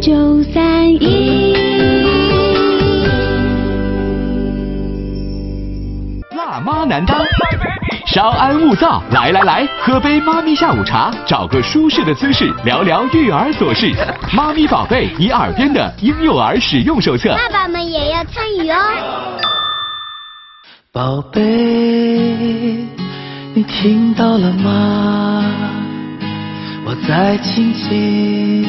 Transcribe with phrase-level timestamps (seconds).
[0.00, 1.54] 九三一。
[6.36, 7.18] 辣妈难当，
[8.06, 13.92] 稍安勿躁，来来来，喝杯妈咪下午茶，找个舒适的姿势，聊聊育儿琐事。
[14.34, 17.34] 妈咪宝贝，你耳边的婴幼儿使用手册。
[17.34, 18.76] 爸爸们也要参与哦。
[20.92, 21.40] 宝贝，
[23.54, 25.44] 你听到了吗？
[26.86, 28.66] 我在轻轻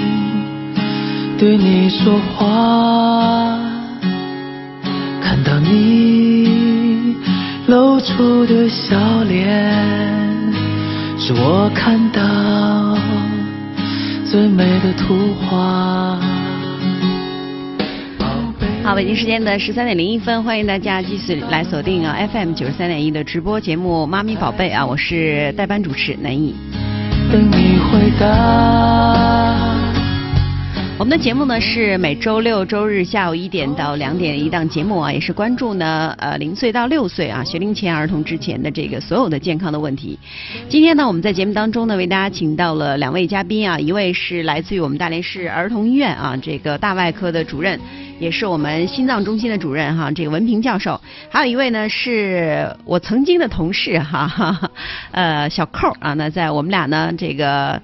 [1.37, 3.59] 对你说话，
[5.21, 7.13] 看到你
[7.67, 9.45] 露出的笑脸，
[11.19, 12.97] 是我看到
[14.23, 16.17] 最美的图画。
[18.17, 18.25] 宝
[18.57, 26.55] 贝好，北京时间的十三点零一分，欢迎大家继续来锁定啊 FM 九十三点一的直播节目《妈咪宝贝》啊，我是代班主持南艺。
[27.29, 29.84] 等你回答。
[30.97, 40.17] 我们的节目呢是每周六周日下午一点到两点一档节目啊，也是关注呢呃零岁到六岁啊学龄前儿童之前的这个所有的健康的问题。
[40.69, 47.77] 今天呢我们在节目当中呢为大家请到了两位嘉宾啊，一位是来自于我们大连市儿童医院啊这个大外科的主任。
[48.17, 54.71] 也是我们心脏中心的主任哈，这个文平教授，还有一位呢是我曾经的同事哈，哈哈
[55.11, 57.81] 呃小寇啊，那在我们俩呢这个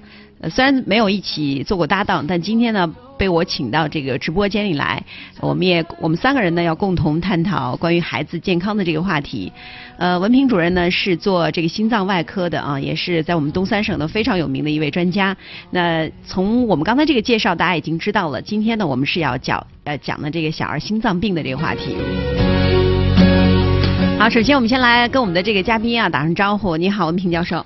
[0.50, 5.02] 虽然没有一起做过搭档，但今天呢被我请到这个直播间里来，
[5.40, 9.52] 我们也我们三个人呢要共同探讨关于孩子健康的这个话题。
[9.96, 15.36] 呃，文平主任呢是做这个心脏外科的啊，也是在我们东三省的非常有名的一位专家。
[15.70, 21.96] 那从我们刚才这个介绍，大家已经知道了，今天呢我们是要讲呃讲的这个小儿心脏病的这个话题。
[24.18, 26.76] 好，首先我们先来跟我们的这个嘉宾啊打声招呼。
[26.76, 27.64] 你好，文平教授。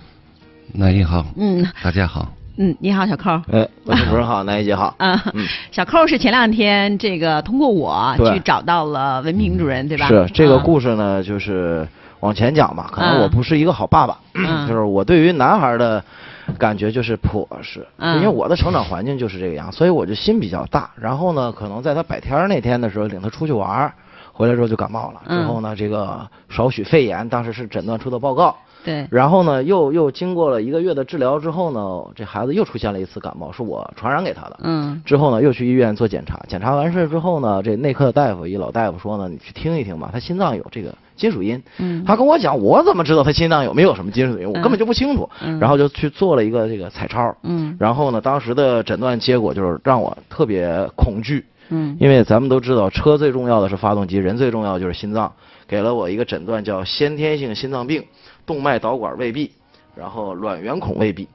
[0.75, 2.36] 那你好，嗯大家好。
[2.59, 3.31] 嗯，你好，小寇。
[3.53, 4.95] 哎，文主任好，南一姐好。
[4.99, 5.23] 啊，
[5.71, 10.09] 小寇是前两天这个通过我去找到了文平主任，对吧？
[10.09, 11.87] 是这个啊故事呢，就是
[12.21, 12.89] 往前讲吧。
[12.91, 16.03] 可能嗯我不是一个好爸爸，嗯就是我对于男孩的
[16.57, 20.91] 感觉就是朴实，嗯因为我的成长环境就是这个样，所以我就心比较大。
[20.99, 23.93] 然后呢，可能在他百天那天的时候，领他出去玩儿，
[24.33, 25.21] 回来之后就感冒了。
[25.27, 28.57] 嗯之后呢，这个少许肺炎，当时是诊断出的报告。
[28.87, 34.61] 对，然后呢，又又经过了一个月的治疗之后呢，这孩子又出现了一次感冒，是我传染给他的。
[34.63, 41.61] 嗯之后呢，又去医院做检查，检查完事之后呢，这内科的大夫一老大夫说呢，你去听一听吧，他心脏有这个金属音。
[41.79, 44.47] 嗯他跟我讲，我怎么知道他心脏有没有什么金属音？
[44.47, 45.29] 我根本就不清楚。
[45.43, 47.37] 嗯然后就去做了一个这个彩超。
[47.43, 55.33] 嗯然后呢，当时的诊断结果就是让我特别恐惧，嗯因为咱们都知道，车最重要的是发动机，人最重要就是心脏。
[55.69, 58.05] 给了我一个诊断叫先天性心脏病，
[58.47, 59.51] 动脉导管未闭，
[59.97, 61.29] 然后卵圆孔未闭。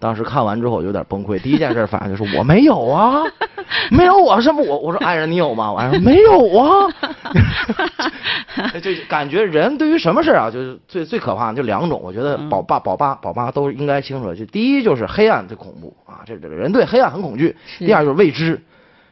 [0.00, 3.24] 当时看完之后有点崩溃，第一件事反应就是我没有啊，
[3.90, 5.72] 没有我什么我我说爱人你有吗？
[5.72, 6.86] 我爱人没有啊，
[8.80, 14.32] 就感觉人对于什么事儿啊，就是最最可怕的就两种，我觉得嗯宝爸宝爸宝妈都应该清楚。
[14.32, 18.62] 就第一就是黑暗最恐怖啊，这这人对黑暗很恐惧；第二就是未知，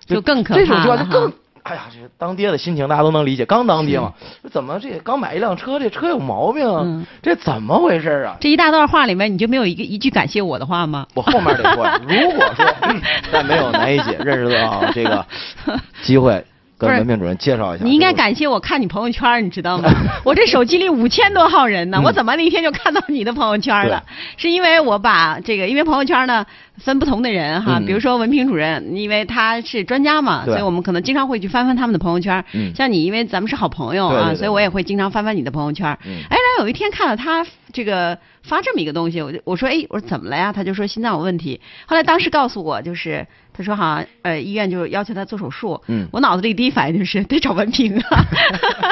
[0.06, 1.32] 就更可怕这种就更。
[1.66, 3.44] 哎呀，这当爹的心情大家都能理解。
[3.44, 6.82] 刚当爹嘛，这怎么这刚买一辆车，这车有毛病啊？
[6.84, 8.36] 嗯这怎么回事啊？
[8.40, 11.04] 这一大段话里面，你就没有一个一句感谢我的话吗？
[11.14, 15.26] 我后面得说，如果说嗯再没有南一姐认识到这个
[16.02, 16.44] 机会，
[16.78, 17.84] 跟文明主任介绍一下。
[17.84, 19.90] 你应该感谢我看你朋友圈，你知道吗？
[20.24, 24.02] 我这手机里五千多号人呢，嗯我怎么那天就看到你的朋友圈了？
[24.36, 26.44] 是因为我把这个，因为朋友圈呢
[26.76, 32.44] 分不同的人哈，嗯比如说文平主任，因为他是专家嘛，所以我们可能经常会去翻翻他们的朋友圈。
[32.52, 35.86] 嗯像你，因为咱们是好朋友啊，所以我也会经常翻翻你的朋友圈。
[36.04, 40.52] 嗯哎，然后有一天看到他这个发这么一个东西，我就我说哎，我说怎么了呀？
[40.52, 41.60] 他就说心脏有问题。
[41.86, 45.80] 后来当时告诉我，就是他说好像呃医院就要求他做手术。
[45.88, 48.24] 嗯我脑子里第一反应就是得找文平啊，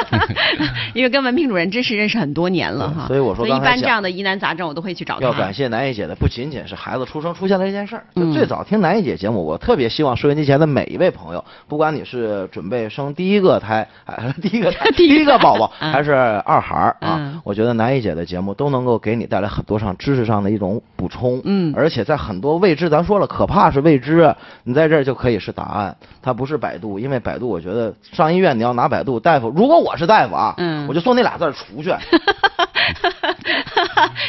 [0.93, 3.05] 因为跟文平主任真是认识很多年了哈。
[3.07, 5.25] 所以我说一般这样的疑难杂症我都会去找他。
[5.25, 8.03] 要感谢南一姐的，不仅仅是孩子出生出现了这件事儿。
[8.15, 21.41] 就嗯最早听南一姐节目，我特别希望收音机前的每一位朋友，不管你是准备生第一个胎，还是第一个胎 第一个宝宝，嗯还是二孩儿啊嗯，我觉得南一姐的节目都能够给你带来很多上知识上的一种补充。
[21.43, 31.93] 嗯而且在很多未知，咱说了，可怕是未知，你在这儿就可以是答案，它不是百度，因为百度我觉得上医院你要拿百度，大夫，如果我是大夫啊，嗯我就送那俩字儿出去。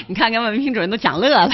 [0.06, 1.50] 你看，跟文明主任都讲乐了。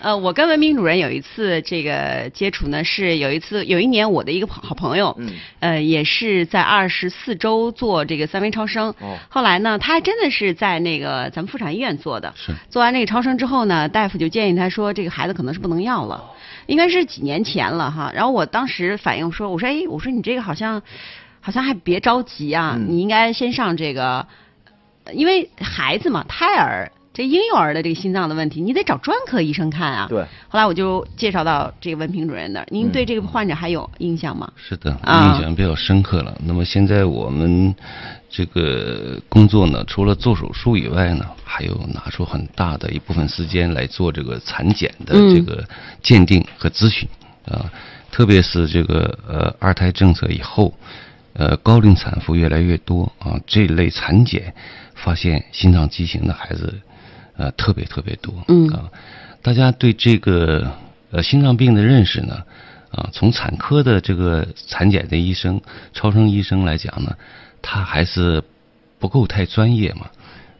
[0.00, 5.30] 呃，我跟文明主任有一次这个接触呢，是有一次有一年我的一个好朋友，嗯
[5.60, 8.88] 呃，也是在二十四周做这个三维超声。
[9.00, 12.32] 哦后来呢，他还真的是在那个咱们妇产医院做的。
[12.34, 16.24] 是做完那个超声之后呢，大夫就建议他说，这个孩子可能是不能要了，
[16.70, 18.10] 应该是几年前了哈。
[18.14, 20.80] 然后我当时反应说，我说哎，我说你这个好像
[21.40, 24.26] 好像还别着急啊，嗯你应该先上这个，
[25.04, 26.90] 呃因为孩子嘛，胎儿。
[27.12, 30.06] 这婴幼儿的这个心脏的问题，你得找专科医生看啊。
[30.08, 30.22] 对。
[30.48, 34.50] 后来我就介绍到这个文平主任那儿，您嗯对这个患者还有印象吗？
[34.54, 36.32] 是的，啊印象比较深刻了。
[36.46, 37.74] 那么现在我们
[38.30, 45.34] 这个工作呢，除了做手术以外呢，还有拿出很大的一部分时间来做这个产检的嗯。
[45.34, 45.68] 这个
[46.00, 47.08] 鉴定和咨询
[47.46, 47.70] 啊，
[48.12, 50.72] 特别是这个呃二胎政策以后，
[51.32, 54.54] 呃高龄产妇越来越多啊，这类产检
[54.94, 56.72] 发现心脏畸形的孩子
[57.36, 58.68] 呃特别特别多，嗯。
[58.68, 58.88] 啊，
[59.42, 60.70] 大家对这个
[61.10, 62.44] 呃心脏病的认识呢，
[62.92, 65.60] 啊，从产科的这个产检的医生、
[65.92, 67.16] 超声医生来讲呢，
[67.62, 68.42] 他还是
[68.98, 70.10] 不够太专业嘛，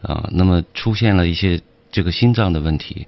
[0.02, 1.60] 啊，那么出现了一些
[1.90, 3.06] 这个心脏的问题，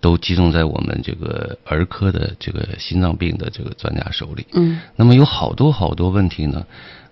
[0.00, 4.46] 都集中在我们这个儿科的这个心脏病的这个专家手里。
[4.52, 4.80] 嗯。
[4.96, 6.66] 那么有好多好多问题呢，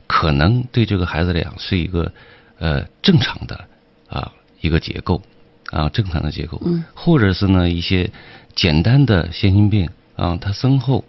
[0.06, 2.12] 可能对这个孩子来讲是一个
[2.58, 3.64] 呃正常的
[4.08, 5.22] 啊一个结构
[5.70, 6.84] 啊正常的结构，嗯。
[6.94, 8.10] 或者是呢一些
[8.54, 11.04] 简单的先心病啊，他身后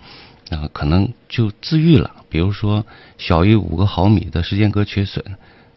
[0.50, 2.86] 啊可能就自愈了，比如说
[3.18, 5.24] 小于五个毫米的时间隔缺损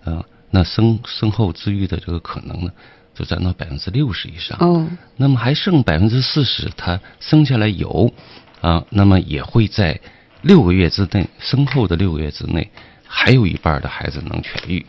[0.05, 2.71] 啊，那生生后自愈的这个可能呢
[3.15, 4.59] 就占到百分之六十以上。
[4.61, 4.87] 哦
[5.17, 8.13] 那么还剩百分之四十，他生下来有
[8.61, 9.99] 啊，那么也会在
[10.43, 12.71] 六个月之内，生后的六个月之内，
[13.07, 14.85] 还有一半的孩子能痊愈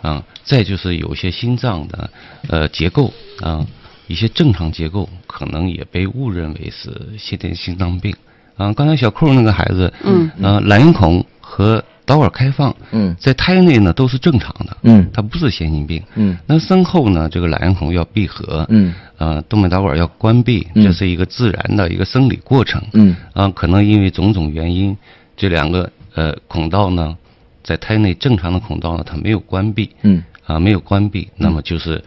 [0.00, 0.24] 啊。
[0.44, 2.10] 再就是有些心脏的
[2.48, 3.66] 呃结构啊，
[4.06, 8.14] 一些正常结构可能也被误认为是先天心脏病
[8.62, 8.72] 啊。
[8.72, 10.30] 刚才小寇那个孩子，嗯。
[10.40, 13.14] 呃，蓝圆孔和导管开放，嗯。
[13.18, 15.08] 在胎内呢都是正常的，嗯。
[15.12, 16.02] 它不是先心病。
[16.14, 16.36] 嗯。
[16.46, 18.94] 那生后呢，这个蓝圆孔要闭合，嗯。
[19.18, 20.84] 呃，动脉导管要关闭，嗯。
[20.84, 22.82] 这是一个自然的一个生理过程。
[22.92, 23.16] 嗯。
[23.32, 24.96] 啊，可能因为种种原因，
[25.36, 27.16] 这两个呃孔道呢，
[27.62, 30.22] 在胎内正常的孔道呢，它没有关闭，嗯。
[30.44, 32.02] 啊，没有关闭，那么就是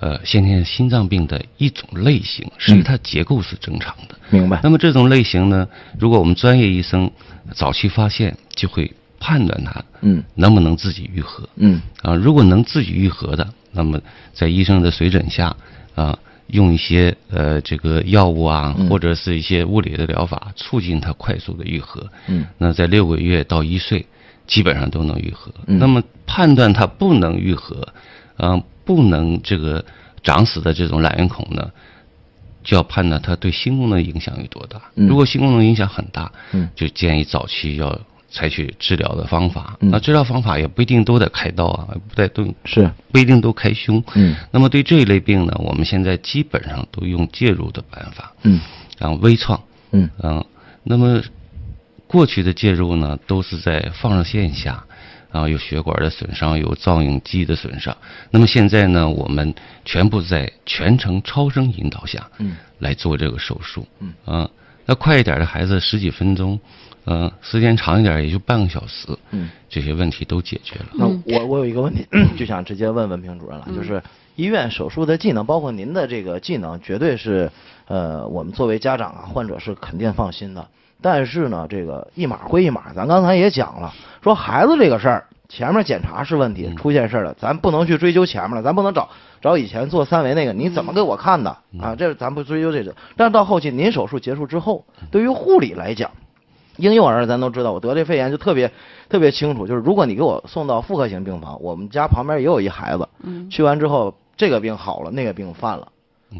[0.00, 4.16] 呃先天心脏病的一种类型，实际它结构是正常的。
[4.30, 4.60] 明白。
[4.62, 5.68] 那么这种类型呢，
[5.98, 7.10] 如果我们专业医生
[7.54, 11.48] 早期发现，就会判断它嗯能不能自己愈合。
[11.56, 14.00] 嗯啊，如果能自己愈合的，那么
[14.32, 15.54] 在医生的随诊下，
[15.94, 22.08] 啊，用一些呃这个药物啊，嗯或者是一些物理的疗法，促进它快速的愈合。
[22.28, 24.06] 嗯那在六个月到一岁，
[24.46, 25.52] 基本上都能愈合。
[25.66, 27.86] 嗯那么判断它不能愈合，
[28.36, 29.84] 啊，不能这个
[30.24, 31.70] 长死的这种懒圆孔呢，
[32.64, 34.82] 就要判断它对心功能影响有多大。
[34.96, 35.06] 嗯。
[35.06, 36.68] 如果心功能影响很大，嗯。
[36.74, 37.96] 就建议早期要
[38.28, 39.76] 采取治疗的方法。
[39.80, 39.90] 嗯。
[39.92, 42.90] 那治疗方法也不一定都得开刀啊，不得都是。
[43.12, 44.02] 不一定都开胸。
[44.16, 44.34] 嗯。
[44.50, 48.58] 那么对这一类病呢，我们现在基本上都用介入的办法，嗯。
[48.98, 49.62] 然后微创，
[49.92, 50.10] 嗯。
[50.20, 50.44] 嗯，
[50.82, 51.22] 那么
[52.08, 54.84] 过去的介入呢，都是在放射线下，
[55.30, 57.96] 啊，有血管的损伤，有造影机的损伤。
[58.30, 59.54] 那么现在呢，我们
[59.84, 64.50] 全部在全程超声引导下，嗯，来做这个手术，嗯，啊，
[64.86, 66.58] 那快一点的孩子十几分钟，
[67.04, 70.86] 呃，时间长一点也就半个小时，嗯，这些问题都解决了。
[70.94, 72.06] 那我我有一个问题，
[72.36, 74.02] 就想直接问文平主任了，就是
[74.36, 77.50] 医院手术的技能，包括您的这个技能，绝对是
[77.86, 80.66] 呃我们作为家长啊，患者是肯定放心的。
[81.02, 89.08] 但是呢，这个一码归一码，咱刚才也讲了，说孩子这个事儿，前面检查是问题，出现事儿了，咱不能去追究前面了，咱不能找
[89.40, 91.94] 找以前做三维那个你怎么给我看的啊？
[91.96, 92.94] 这咱不追究这个。
[93.16, 96.10] 但是到后期您手术结束之后，对于护理来讲，
[96.76, 98.70] 婴幼儿咱都知道，我得这肺炎就特别
[99.08, 105.88] 特别清楚，就是如果你给我送到妇科型病房，我们家旁边也有一孩子，嗯去完之后这个病好了，那个病犯了，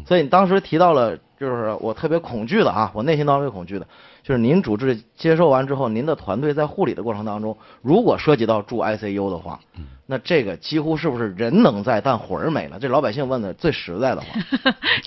[0.05, 3.87] 所以你当时提到了，就是我特别恐惧的啊，我内心当中恐惧的，
[4.23, 9.59] 就是您主治接受完之后，您的团队在护理的过程当中，如果涉及到住 ICU 的话，
[10.05, 12.77] 那这个几乎是不是人能在，但魂儿没了？
[12.79, 14.27] 这老百姓问的最实在的话，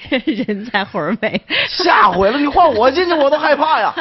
[0.24, 2.38] 人在魂儿没，吓毁了！
[2.38, 3.94] 你换我进去我都害怕呀。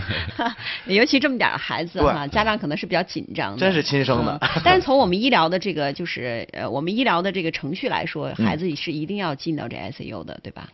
[0.86, 10.68] 尤其这么点儿孩子对哈，家长可能是比较紧张的，真是亲生的嗯但是从我们医疗的这个就是呃，我们医疗的这个程序来说，嗯孩子是一定要进到这 ICU 的，对吧？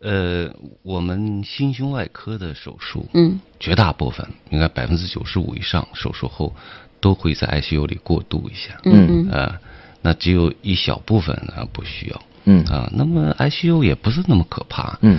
[0.00, 0.50] 呃，
[0.82, 6.54] 我们心胸外科的手术，嗯，绝大部分应该百分之九十五以上手术后
[7.00, 9.28] 都会在 ICU 里过渡一下，嗯嗯。
[9.30, 9.58] 呃，
[10.02, 12.22] 那只有一小部分啊不需要。
[12.44, 12.64] 嗯。
[12.66, 14.98] 啊，那么 ICU 也不是那么可怕。
[15.02, 15.18] 嗯。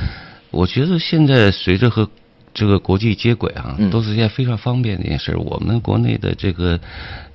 [0.51, 2.09] 我觉得现在随着和
[2.53, 3.89] 这个国际接轨啊，嗯。
[3.89, 5.39] 都是一件非常方便的一件事儿。
[5.39, 6.79] 我们国内的这个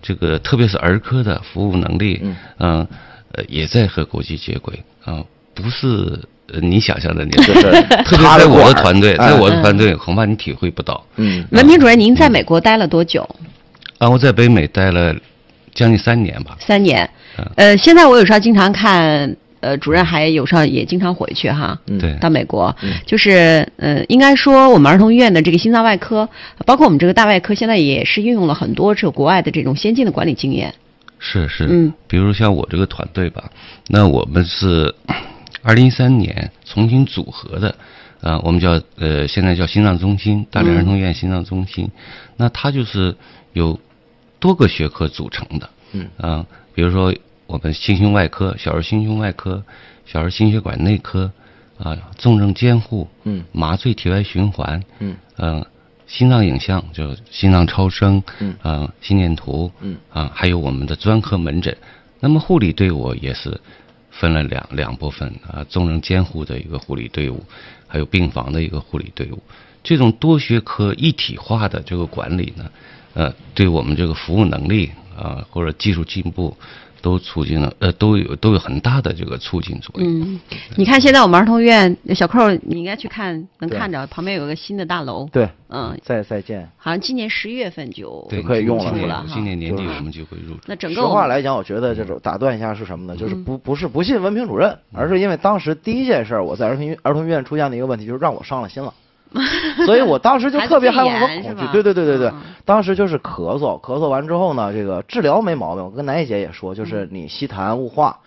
[0.00, 2.36] 这个，特别是儿科的服务能力，嗯。
[2.58, 2.88] 嗯
[3.32, 7.62] 呃，也在和国际接轨啊，不是呃你想象的那就样。
[7.62, 11.04] 是特别在我的团队，哎在我的团队，恐怕你体会不到。
[11.16, 13.28] 嗯文平主任，您在美国待了多久？
[13.98, 15.14] 啊，我在北美待了
[15.74, 16.56] 将近三年吧。
[16.58, 17.46] 三年嗯。
[17.56, 21.78] 呃，现在我有时候经常看，呃，主任还有时候也经常回去哈。
[21.86, 26.28] 嗯对，到美国嗯，就是呃，应该说我们儿童医院的这个心脏外科，
[26.64, 30.74] 包括我们这个大外科，现在也是运用了很多这个国外的这种先进的管理经验。
[31.18, 33.44] 是是，嗯，比如像我这个团队吧，
[33.88, 34.94] 那我们是
[35.62, 37.74] 二零一三年重新组合的，
[38.20, 41.90] 啊、我们叫呃现在叫心脏中心，大连儿童医院心脏中心，
[42.36, 43.14] 那它就是
[43.52, 43.78] 由
[44.38, 46.08] 多个学科组成的，嗯。
[46.18, 47.14] 啊、比如说
[47.46, 49.62] 我们心胸外科、小儿心胸外科、
[50.06, 51.30] 小儿心血管内科，
[51.78, 53.44] 啊、重症监护，嗯。
[53.52, 55.16] 麻醉体外循环，嗯。
[55.36, 55.64] 嗯，
[56.06, 58.54] 心脏影像就心脏超声，嗯。
[58.62, 59.96] 啊，心电图，嗯。
[60.10, 61.76] 啊，还有我们的专科门诊。
[62.20, 63.60] 那么护理队伍也是
[64.20, 67.42] 分了两两部分啊，重症监护的一个护理队伍，
[67.88, 69.42] 还有病房的一个护理队伍。
[69.82, 72.70] 这种多学科一体化的这个管理呢，
[73.14, 76.54] 呃，对我们这个服务能力啊或者技术进步，
[77.02, 80.20] 都促进了呃都有都有很大的这个促进作用。
[80.20, 80.40] 嗯，
[80.76, 85.28] 你看现在我们儿童医院小扣，你应该去看，能看着旁边有个新的大楼。
[85.32, 86.68] 对，嗯，再再见。
[86.76, 90.60] 好像今年十一月份就就，可以用了今年年年底我们就会入驻。
[90.66, 93.16] 那整个我们话来讲，我觉得这种打断一下是什么呢？
[93.16, 98.92] 就是嗯不不是不信文凭主任，而是因为当时第一件事儿，我在儿童医儿童医院出现的一个问题，就是让我伤了心了。
[99.86, 101.66] 所以我当时就特别害怕和恐惧。
[101.72, 105.84] 对对对对对嗯，当时就是咳嗽，咳嗽完之后呢，这个治疗没毛病。
[105.84, 108.18] 我跟南艺姐也说，就是你吸痰雾化，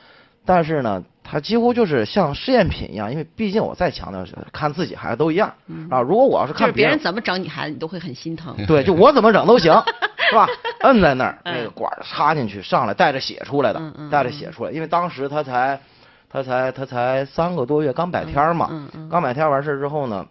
[0.45, 5.53] 但是呢，它几乎就是像试验品一样，因为毕竟我再强调是看自己孩子都一样
[5.89, 6.01] 啊。
[6.01, 8.55] 如果我要是看别人怎么整你孩子，你都会很心疼。
[8.67, 9.74] 对，就我怎么整都行，
[10.29, 10.48] 是吧？
[10.81, 14.72] 摁在那儿，嗯那个管插进去，上来带着血出来的带着血出来。
[14.72, 15.79] 因为当时他才，
[16.29, 18.69] 他才他才三个多月，刚百天嘛
[19.10, 20.25] 刚百天完事儿之后呢，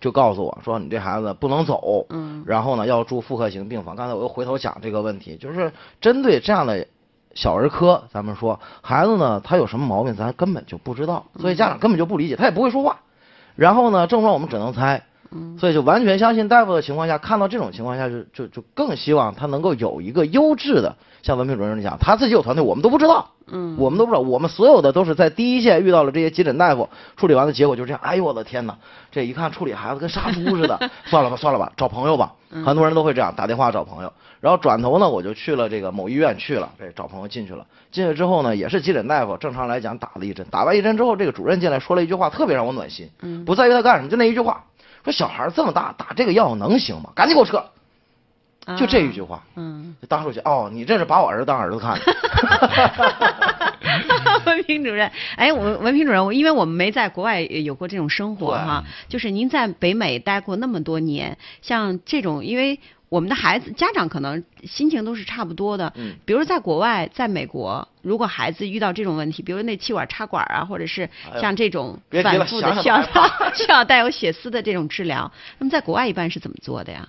[0.00, 3.96] 就告诉我说你这孩子不能走，嗯然后呢要住复合型病房。
[3.96, 6.86] 刚才我又回头讲这个问题，就是针对这样的。
[7.34, 13.00] 小儿科，咱们说孩子呢，他有什么毛病，咱根本就不知道，所以家长根本就不理解，他也不会说话。
[13.56, 15.02] 然后呢，症状我们只能猜，
[15.32, 28.00] 嗯所以就完全相信大夫的情况下，看到这种情况下就，就就更希望他能够有一个优质的，像文凭主任讲，他自己有团队，我们都不知道，嗯，我们都不知道，我们所有的都是在第一线遇到了这些急诊大夫，处理完的结果就是这样。
[28.02, 28.76] 哎呦我的天哪，
[29.10, 32.32] 这一看处理孩子跟杀猪似的， 算了吧算了吧，找朋友吧，
[32.64, 34.12] 很多人都会这样打电话找朋友。
[34.40, 37.66] 然后转头呢，我就去了这个某医院去了，这找朋友进去了。
[37.90, 43.10] 进去之后呢，也是急诊大夫，正常来讲打了一针，打完一针之后，这个主任进来说了一句话，特别让我暖心。
[43.22, 44.64] 嗯不在于他干什么，就那一句话，
[45.06, 47.10] 说小孩这么大打这个药能行吗？
[47.14, 47.64] 赶紧给我撤！
[48.76, 51.96] 就这一句话，嗯，就当时我就哦，你这是把我儿子当儿子看。
[54.44, 71.08] 文平主任，哎，文文平主任，我因为我们没在国外有过这种生活哈，就是您在北美待过那么多年，像这种，因为我们的孩子家长可能心情都是差不多的，嗯，比如在国外，在美国，如果孩子遇到这种问题，比如那气管插管啊，或者是
[71.40, 73.02] 像这种反复的需要
[73.54, 77.08] 需要带有血丝的这种治疗，那么在国外一般是怎么做的呀？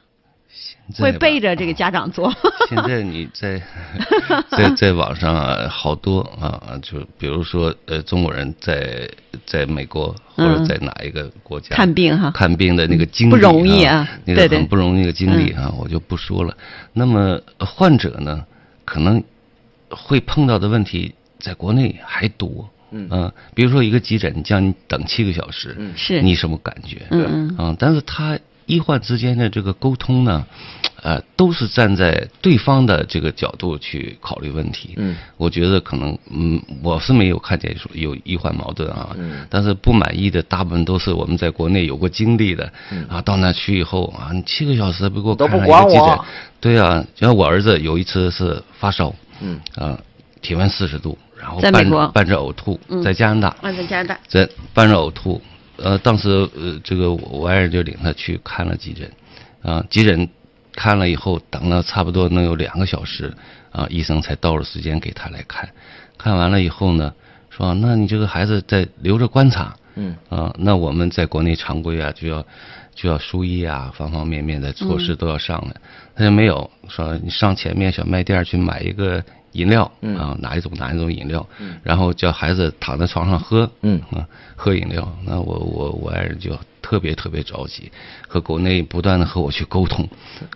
[0.97, 2.33] 会背着这个家长做？
[2.69, 3.61] 现在你在
[4.51, 9.09] 在在网上啊，好多啊，就比如说呃，中国人在
[9.45, 12.31] 在美国或者嗯在哪一个国家看病哈。
[12.31, 14.49] 看病的那个经历、不容易啊那对对。
[14.49, 16.55] 个很不容易的经历啊，我就不说了。
[16.93, 18.45] 那么呃患者呢，
[18.85, 19.21] 可能
[19.89, 22.69] 会碰到的问题，在国内还多。
[22.91, 23.09] 嗯。
[23.09, 25.93] 啊，比如说一个急诊叫你等七个小时，嗯。
[25.97, 26.21] 是。
[26.21, 27.05] 你什么感觉？
[27.11, 27.67] 嗯嗯。
[27.67, 30.45] 啊，但是他医患之间的这个沟通呢，
[31.01, 34.93] 呃，都是站在对方的这个角度去考虑问题。
[34.97, 39.09] 嗯，我觉得可能，嗯，我是没有看见说有医患矛盾啊。
[39.17, 42.71] 嗯但是不满意的大部分都是我们在国内有过经历的。
[42.91, 46.25] 嗯啊，到那去以后啊，你七个小时不给我都不看上一个急诊管我。
[46.59, 49.97] 对啊，像我儿子有一次是发烧，嗯啊，
[50.41, 53.55] 体温四十度，然后伴在美国伴着呕吐，嗯在加拿大。
[53.61, 55.41] 啊，在加拿大，在伴着呕吐，
[55.77, 59.11] 呃，当时呃，这个我我爱人就领他去看了急诊，
[59.61, 60.27] 啊、急诊
[60.73, 63.33] 看了以后，等了差不多能有两个小时，
[63.71, 65.69] 啊、医生才到了时间给他来看，
[66.17, 67.13] 看完了以后呢，
[67.49, 72.45] 说那你这个孩子再留着观察，嗯啊，那我们在国内常规啊，就要
[72.93, 75.75] 就要输液啊，方方面面的措施都要上来。
[76.15, 79.23] 他就没有说你上前面小卖店去买一个
[79.57, 80.15] 饮料嗯。
[80.17, 83.99] 啊，哪一种哪一种饮料嗯，然后叫孩子躺在床上喝，嗯。
[84.11, 85.07] 啊，喝饮料。
[85.25, 87.91] 那我我我爱人就特别特别着急，
[88.27, 90.07] 和国内不断的和我去沟通，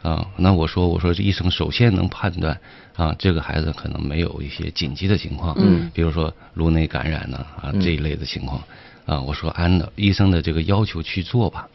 [0.02, 2.58] 啊，那我说我说这医生首先能判断
[2.96, 8.64] 啊，这个孩子可能没有一些紧急的情况，嗯，比如说颅内感染呢啊这一类的情况，
[9.06, 11.68] 啊，我说按照医生的这个要求去做吧，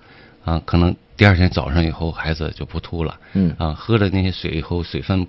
[0.44, 3.54] 啊，可能第二天早上以后孩子就不吐了，嗯。
[3.58, 5.26] 啊，喝了那些水以后水分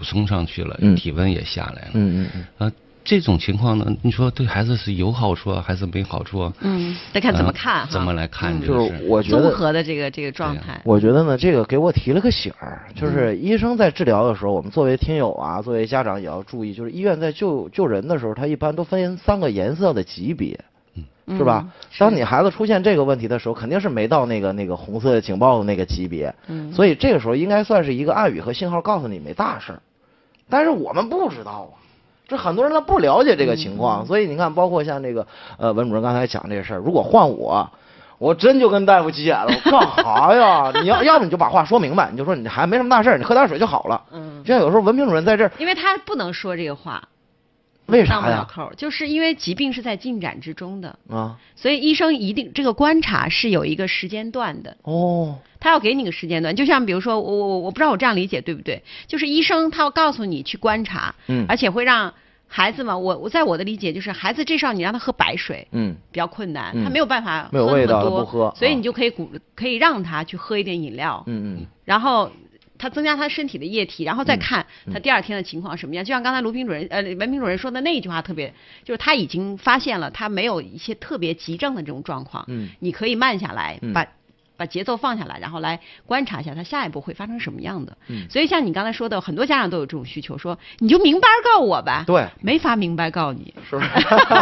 [0.00, 0.96] 补充上去了，嗯。
[0.96, 2.72] 体温也下来了，嗯嗯嗯，啊，
[3.04, 6.52] 这种情况呢，你说对孩子是有好处啊，还是没好处啊？
[6.60, 8.66] 嗯，得看怎么啊看哈，怎么来看嗯。
[8.66, 9.04] 就这个事？
[9.04, 10.80] 是我觉综合的这个这个状态。
[10.86, 20.58] 我觉得呢，这个给我提了个醒儿，嗯就是医生在治疗的时候，我们作为听友啊，作为家长也要注意，就是医院在救救人的时候，他一般都分三个颜色的级别，
[21.36, 21.62] 是吧？
[21.66, 26.72] 嗯当你孩子出现这个问题的时候，肯定是没到那个那个红色警报的那个级别，嗯。
[26.72, 29.80] 所以这个时候应该算是一个暗语和信号，告诉你没大事儿。
[30.50, 31.78] 但是我们不知道啊，
[32.28, 35.26] 这很多人他不了解这个情嗯况，所以你看，包括像这个
[35.58, 37.70] 呃文主任刚才讲这个事儿，如果换我。
[38.18, 40.70] 我真就跟大夫急眼了，我干哈呀？
[40.82, 43.98] 你要要不你就把话说明白，你就说你还没什么大事儿，你喝点水就好了。
[44.12, 47.02] 嗯，就像有时候文明主任在这儿，因为他不能说这个话，
[47.90, 48.48] 为啥当不了呀？
[48.50, 54.76] 扣儿，就是因为疾病是在进展之中的，啊，所以医生一定这个观察是有一个时间段的。
[54.82, 58.82] 哦，他要给你个时间段，就像比如说我我我不知道我这样理解对不对？
[59.06, 61.46] 就是医生他要告诉你去观察，嗯。
[61.48, 62.12] 而且会让
[62.46, 66.84] 孩子嘛，我我在我的理解就是孩子这时候你让他喝白水，嗯，比较困难，嗯。
[66.84, 68.54] 他没有办法喝那么味道的多不喝啊。
[68.56, 71.66] 所以你就可以鼓可以让他去喝一点饮料，嗯嗯。
[71.84, 72.30] 然后
[72.80, 74.92] 他增加他身体的液体，然后再看嗯。
[74.94, 76.02] 他第二天的情况什么样。
[76.04, 82.70] 就像刚才卢平主任呃文平主任说的那一句话特别，就是他已经发现了他没有一些特别急症的这种状况，嗯。
[82.80, 83.92] 你可以慢下来，嗯。
[83.92, 84.06] 把
[84.56, 87.96] 把节奏放下来，然后来观察一下他下一步会发生什么样的。
[88.08, 88.28] 嗯。
[88.28, 92.28] 所以像你刚才说的，很多家长都有这种需求，说你就明白告我吧，对。
[92.42, 93.88] 没法明白告你，是不是？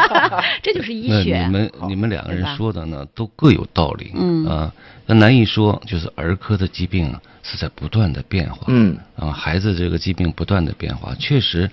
[0.63, 1.45] 这就是医那学。
[1.45, 4.13] 你们你们两个人说的呢，都各有道理。
[4.15, 4.45] 嗯。
[4.47, 4.73] 啊，
[5.07, 8.67] 那难以说，就是儿科的疾病啊是在不断的变化。
[8.69, 11.71] 嗯啊，孩子这个疾病不断的变化，确实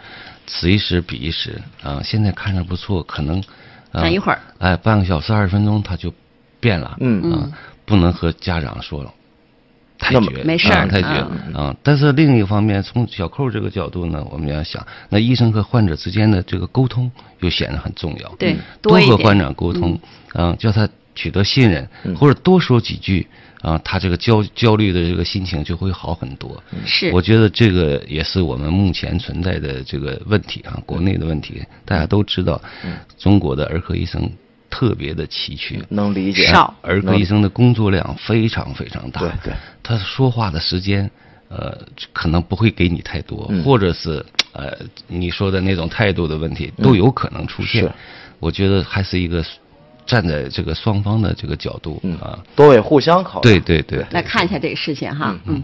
[0.47, 2.01] 此一时彼一时啊。
[2.03, 3.39] 现在看着不错，可能
[3.91, 6.13] 啊等一会儿，哎，半个小时二十分钟他就
[6.59, 6.95] 变了。
[6.99, 7.51] 嗯啊，
[7.85, 9.11] 不能和家长说了。
[9.97, 11.07] 太绝，没事太绝
[11.47, 11.75] 嗯啊！
[11.81, 18.27] 但是另一方面，从小扣这个角度呢，我们要想，那医生和患者之间的这个沟通又显得很重要。
[18.37, 19.97] 对嗯多多和患者沟通，
[20.33, 23.25] 啊，叫他取得信任，嗯或者多说几句，
[23.61, 26.61] 啊，他这个焦焦虑的这个心情就会好很多。
[26.85, 31.63] 是我觉得这个也是我们目前存在的这个问题啊，国内的问题。
[31.83, 34.29] 大家都知道，嗯中国的儿科医生
[34.69, 36.45] 特别的奇缺，能理解。
[36.45, 39.21] 少儿科医生的工作量非常非常大。
[39.21, 41.09] 对对，他说话的时间，
[41.47, 41.77] 呃，
[42.13, 47.83] 可能不会给你太多，嗯或者是呃你说的那种态度的问题都有可能出现。
[47.83, 47.91] 是
[48.39, 49.43] 我觉得还是一个
[50.05, 53.59] 站在这个双方的这个角度嗯啊，多为互相考虑。
[53.59, 55.61] 对对对，来看一下这个事情哈，嗯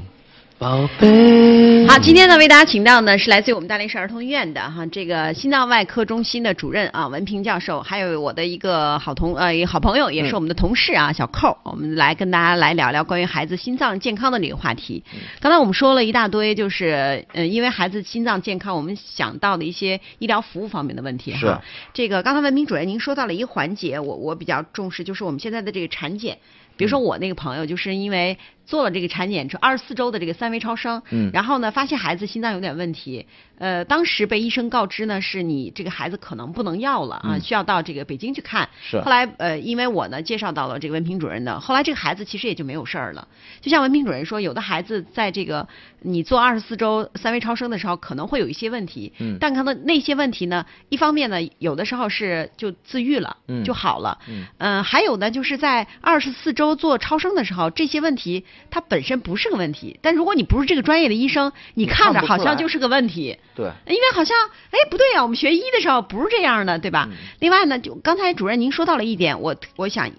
[0.62, 1.88] 宝贝。
[1.88, 15.04] 好，今天呢，为大家请到呢是来自于我们大连市儿童医院的哈这个心脏外科中心的主任啊文平教授，还有我的一个好同呃好朋友，也是我们的同事啊、小寇，我们来跟大家来聊聊关于孩子心脏健康的这个话题。
[15.40, 21.60] 刚才我们说了一大堆，就是呃因为孩子心脏健康，我们想到的一些医疗服务方面的问题是哈。
[21.92, 26.38] 这个刚才文平主任您说到了一个环节，我我比较重视，就是我们现在的这个产检。
[26.78, 28.38] 比如说我那个朋友，就是因为
[28.72, 31.30] 做了这个产检，就二十四周的这个三维超声，嗯。
[31.34, 33.26] 然后呢，发现孩子心脏有点问题，
[33.60, 37.42] 呃，当时被医生告知呢，是你这个孩子可能不能要了啊，嗯。
[37.42, 38.70] 需要到这个北京去看。
[38.82, 39.02] 是。
[39.02, 43.28] 后来呃，因为我呢介绍到了这个文平主任的，后来这个孩子其实也就没有事儿了。
[43.60, 45.68] 就像文平主任说，有的孩子在这个
[46.00, 49.36] 你做二十四周三维超声的时候，可能会有一些问题，嗯。
[49.42, 53.66] 但可能那些问题呢，一方面呢，有的时候是就自愈了，嗯。
[53.66, 54.46] 就好了，嗯。
[54.58, 63.38] 呃还有呢，就是在二十四周做超声的时候，这些问题它本身不是个问题，但如果你不是这个专业的医生，你看着好像就是个问题。
[63.56, 64.38] 对，因为好像
[64.70, 67.08] 哎不对呀、我们学医的时候不是这样的，对吧？
[67.10, 70.12] 嗯另外呢，就刚才主任您说到了一点，我我想呃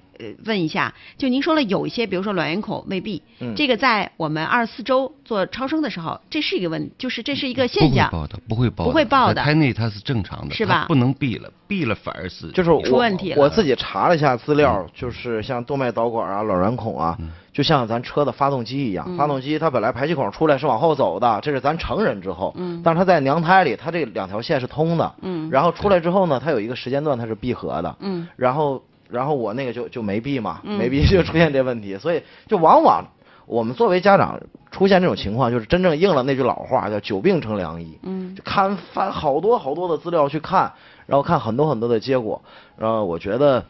[0.45, 3.55] 问一下，就您说了有一些，比如说卵圆孔未闭，嗯。
[3.55, 8.11] 这个在我们二十四周做超声的时候，这是一个问，就是这是一个现象。
[8.11, 9.43] 不会报的，不会报的，不会报的。
[9.43, 10.87] 胎内它是正常的，是吧？
[10.89, 13.43] 不能闭了，闭了反而是就是出问题了。
[13.43, 17.17] 我自己查了一下资料，就是像动脉导管啊、卵圆孔啊，
[17.53, 19.17] 就像咱车的发动机一样，嗯。
[19.17, 22.81] 发动机它本来排气孔出来是往后走的，这是咱成人之后，嗯。
[22.85, 25.51] 但是它在娘胎里，它这两条线是通的，嗯。
[25.51, 28.27] 然后出来之后呢，它有一个时间段它是闭合的，嗯。
[28.37, 28.83] 然后
[29.13, 33.05] 然后我那个就就没闭嘛，嗯没闭就出现这问题，所以就往往
[33.47, 37.99] 我们作为家长出现这种情况，就是真正应了那句老话，叫久病成良医。
[38.03, 40.73] 嗯就看翻好多好多的资料去看，
[41.07, 42.41] 然后看很多很多的结果，
[42.79, 43.65] 然后我觉得，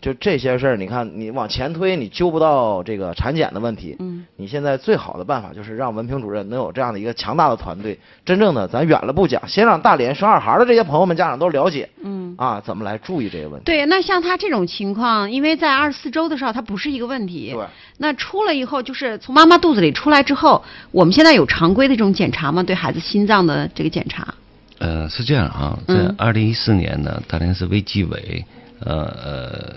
[0.00, 3.96] 就这些事儿，你看你往前推，你揪不到这个产检的问题。
[3.98, 12.17] 嗯你现在最好的办法就是让文平主任能有这样的一个强大的团队，真正的咱远了不讲，先让大连生二孩的这些朋友们家长都了解嗯。
[12.38, 13.64] 啊，怎么来注意这个问题。
[13.64, 17.50] 对，那像他这种情况，因为在二十四周的时候，它不是一个问题。
[17.52, 17.66] 对。
[17.96, 22.62] 那出了以后，就是从妈妈肚子里出来之后，我们现在有常规的这种检查吗？
[22.62, 24.32] 对孩子心脏的这个检查？
[24.78, 28.44] 呃，是这样啊，在嗯二零一四年呢，大连市卫计委
[28.78, 29.74] 呃呃，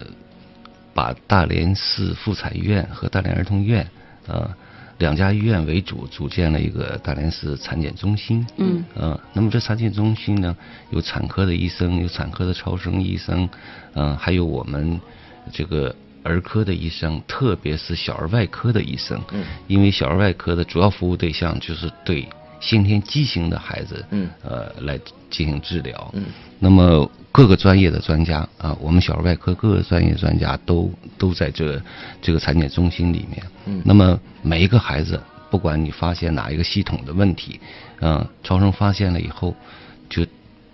[0.94, 3.88] 把大连市妇产医院和大连儿童医院
[4.28, 4.48] 呃
[5.02, 8.46] 两家医院为主，组建了一个大连市产检中心。
[8.58, 10.56] 嗯呃，那么这产检中心呢，
[10.92, 13.50] 有产科的医生，有产科的超声医生，
[13.96, 15.02] 嗯、还有我们
[15.52, 19.20] 这个儿科的医生，特别是小儿外科的医生。
[19.32, 22.30] 嗯因为小儿外科的主要服务对象就是对
[22.62, 24.98] 先天畸形的孩子，嗯呃，来
[25.30, 26.12] 进行治疗。
[26.14, 26.26] 嗯
[26.60, 31.82] 那么各个专业的专家啊，我们小儿外科各个专业专家都都在这
[32.22, 33.44] 这个产检中心里面。
[33.66, 35.20] 嗯那么每一个孩子，
[35.50, 37.60] 不管你发现哪一个系统的问题，
[38.00, 39.56] 嗯、超声发现了以后，
[40.08, 40.26] 就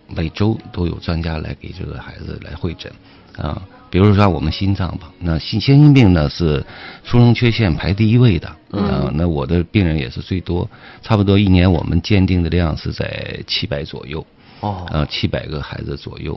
[0.08, 2.92] 每周都有专家来给这个孩子来会诊
[3.38, 3.62] 啊。
[3.90, 6.66] 比如说我们心脏吧，那心先心病呢是
[7.04, 10.70] 出生缺陷排第一位的，啊，那我的病人也是最多，
[11.02, 14.26] 差不多一年我们鉴定的量是在七百左右。
[14.60, 16.34] 哦呃，七百个孩子左右，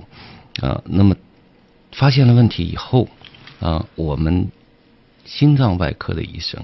[0.60, 1.16] 啊、那么
[1.92, 3.08] 发现了问题以后，
[3.60, 4.46] 啊、我们
[5.24, 6.62] 心脏外科的医生，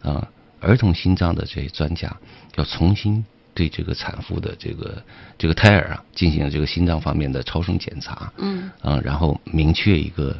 [0.00, 0.26] 啊、
[0.60, 2.10] 儿童心脏的这些专家
[2.56, 3.22] 要重新
[3.54, 5.02] 对这个产妇的这个
[5.38, 8.70] 这个胎儿啊进行这个心脏方面的超声检查，嗯。
[8.82, 10.36] 啊，然后明确一个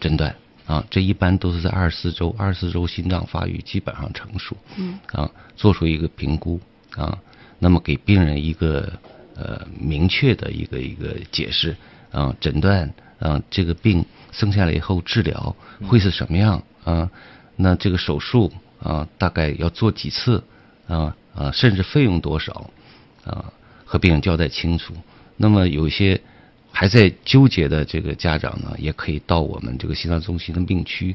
[0.00, 0.34] 诊断
[0.66, 4.98] 啊，这一般都是在二十四周，二十四周心脏发育基本上成熟，嗯。
[5.12, 6.60] 啊，做出一个评估
[6.96, 7.16] 啊，
[7.58, 8.92] 那么给病人一个
[9.36, 11.76] 呃明确的一个一个解释
[12.10, 15.54] 啊，诊断啊，这个病生下来以后治疗
[15.88, 17.08] 会是什么样啊？
[17.56, 18.52] 那这个手术
[18.82, 20.42] 啊，大概要做几次
[20.86, 22.70] 啊啊，甚至费用多少
[23.24, 23.52] 啊，
[23.84, 24.94] 和病人交代清楚。
[25.36, 26.18] 那么有一些
[26.72, 31.14] 还在纠结的这个家长呢，也可以到我们这个心脏中心的病区，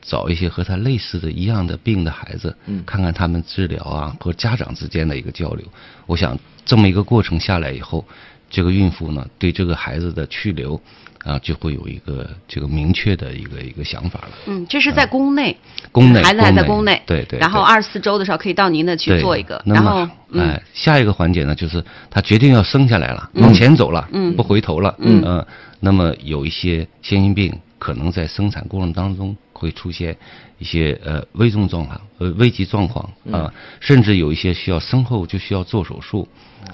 [0.00, 5.64] 找一些和他类似的一样的病的孩子，嗯看看他们治疗啊和家长之间的一个交流。
[6.06, 8.04] 我想这么一个过程下来以后，
[8.50, 10.80] 这个孕妇呢对这个孩子的去留
[11.24, 14.30] 啊就会有一个这个明确的一个一个想法了。
[14.46, 15.56] 嗯，这是在宫内，
[15.90, 17.66] 宫内孩子还在宫宫内，对对然后对。
[17.66, 23.42] 二十四周的时候可以到您那去做一个，那然后哎，下一个环节呢，就是他决定要生下来了，嗯。
[23.42, 24.34] 往前走了，嗯。
[24.36, 25.22] 不回头了，嗯。
[25.22, 25.46] 呃
[25.84, 30.16] 那么有一些先心病可能在生产过程当中会出现
[30.58, 36.28] 一些呃危重状况、呃危急状况啊、甚至有一些需要生后就需要做手术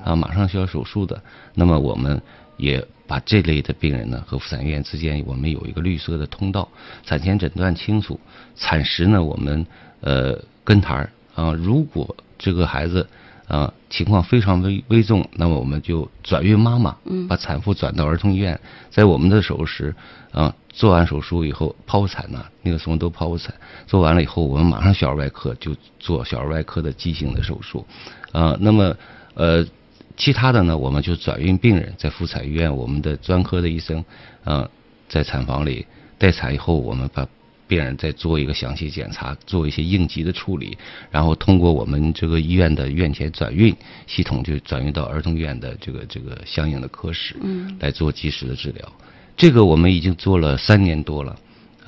[0.05, 1.19] 啊，马上需要手术的，
[1.55, 2.21] 那么我们
[2.59, 6.69] 也把这类的病人呢和妇产医院之间我们有一个绿色的通道，
[7.05, 8.21] 产前诊断清楚，
[8.55, 9.67] 产时呢我们
[10.01, 11.11] 呃跟台儿。
[11.35, 13.09] 啊，如果这个孩子
[13.47, 18.59] 啊情况非常危危重，那么我们就转运妈妈，嗯把产妇转到儿童医院，
[18.91, 19.95] 在我们的手术室
[20.33, 23.55] 啊做完手术以后剖腹产呐、那个时候都剖腹产，
[23.87, 27.87] 做完了以后我们马上小儿外科就做小儿外科的畸形的手术，
[28.33, 28.97] 啊那么
[29.35, 29.65] 呃。
[30.19, 34.05] 其他的呢，我们就转运病人，在妇产医院，我们的专科的医生，
[34.45, 34.69] 呃，
[35.09, 35.87] 在产房里
[36.19, 37.27] 待产以后，我们把
[37.69, 40.77] 病人再做一个详细检查，做一些应急的处理，
[41.11, 43.73] 然后通过我们这个医院的院前转运
[44.09, 48.93] 系统，就转运到儿童医院的这个这个相应的科室，嗯来做及时的治疗。
[49.37, 51.39] 这个我们已经做了三年多了，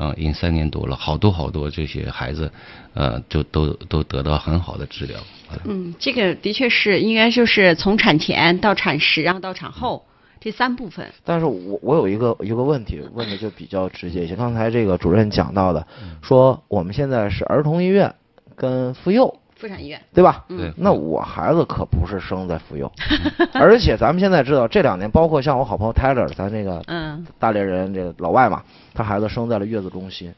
[0.01, 2.51] 啊，已经三年多了，好多好多这些孩子，
[2.95, 5.21] 呃，就都都得到很好的治疗。
[5.21, 10.07] 啊嗯，这个的确是应该就是从产前到产时，然后到产后
[10.41, 11.13] 这三部分。
[11.23, 14.35] 但是我我有一个一个问题，问的就比较直接一些。
[14.35, 15.87] 刚才这个主任讲到的，
[16.23, 18.15] 说我们现在是儿童医院
[18.57, 20.45] 跟妇幼，妇产医院，对吧？
[20.49, 22.91] 嗯对，那我孩子可不是生在妇幼，
[23.53, 28.63] 而且咱们现在知道，这两年包括像我好朋友 Tyler，咱这个嗯大连人这个老外嘛，
[28.95, 30.33] 他孩子生在了月子中心。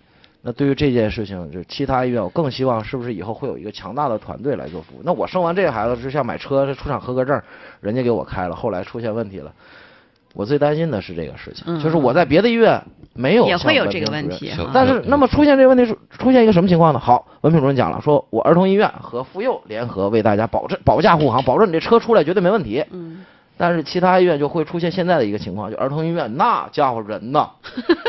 [0.45, 5.01] 那对于这件事情，就其他医院，我更希望是不是以后会有一个强大的团队来做服务？
[5.05, 7.41] 那我生完这个孩子，就像买车，这出厂合格证，
[7.81, 9.53] 人家给我开了，后来出现问题了，
[10.35, 12.83] 我最担心的是这个事情，嗯就是我在别的医院
[13.15, 14.53] 没有也会有这个问题。
[14.73, 16.99] 但是，那么出现这个问题是出现一个什么情况呢？
[16.99, 22.85] 好，文品主任讲了，说我儿童医院和妇幼联合为大家保证保驾护航，保证你这车出来绝对没问题。
[22.91, 23.25] 嗯
[23.59, 27.49] 但是其他医院就会出现现在的一个情况，就儿童医院那家伙人呐，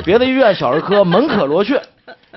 [0.04, 1.80] 别的医院小儿科门可罗雀，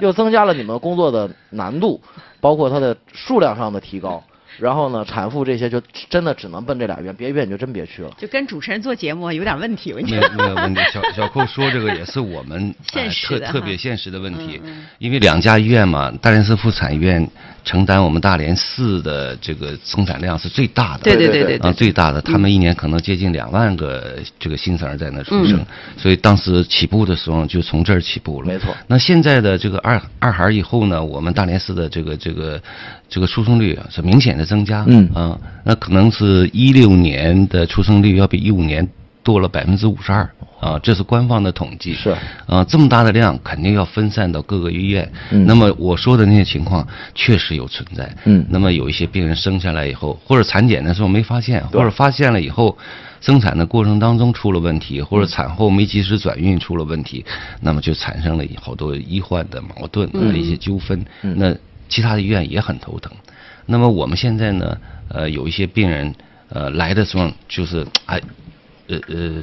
[0.01, 2.01] 又增加了你们工作的难度，
[2.41, 4.23] 包括它的数量上的提高。
[4.59, 8.11] 然后呢，产妇这些就真的只能奔这俩医院，别医院你就真别去了。
[8.19, 10.35] 就跟主持人做节目有点问题，我觉没有得。
[10.37, 10.81] 没有问题。
[10.93, 17.29] 小小寇说这个也是我们 现呃特实的哈特别现实的问题嗯嗯，因为两家医院嘛，大连市妇产医院
[17.67, 25.67] 承担我们大连市的这个生产量是最大的，对对对对对啊，最大的，他们一年可能接近两万个这个新生儿在那出生，嗯
[25.99, 28.47] 所以当时起步的时候就从这儿起步了。
[28.47, 32.63] 没错那现在的这个二二孩以后呢，我们大连市的这个这个
[33.09, 34.85] 这个出生率啊是明显的增加。
[34.87, 38.89] 嗯啊，那可能是一六年的出生率要比一五年
[39.27, 40.23] 多了百分之五十二
[40.61, 41.95] 啊，这是官方的统计。
[41.95, 42.15] 是
[42.47, 45.11] 啊，这么大的量肯定要分散到各个医院。
[45.33, 48.09] 嗯那么我说的那些情况确实有存在。
[48.25, 52.79] 嗯那么有一些病人生下来以后，或者产检的时候没发现，或者发现了以后，
[53.21, 57.25] 生产的过程当中出了问题，或者产后没及时转运出了问题，
[57.61, 61.05] 那么就产生了好多医患的矛盾和一些纠纷。
[61.23, 61.53] 嗯那
[61.89, 63.11] 其他的医院也很头疼。
[63.67, 66.15] 那么我们现在呢，呃，有一些病人，
[66.49, 68.21] 呃，来的时候就是哎。
[68.89, 69.43] 呃呃，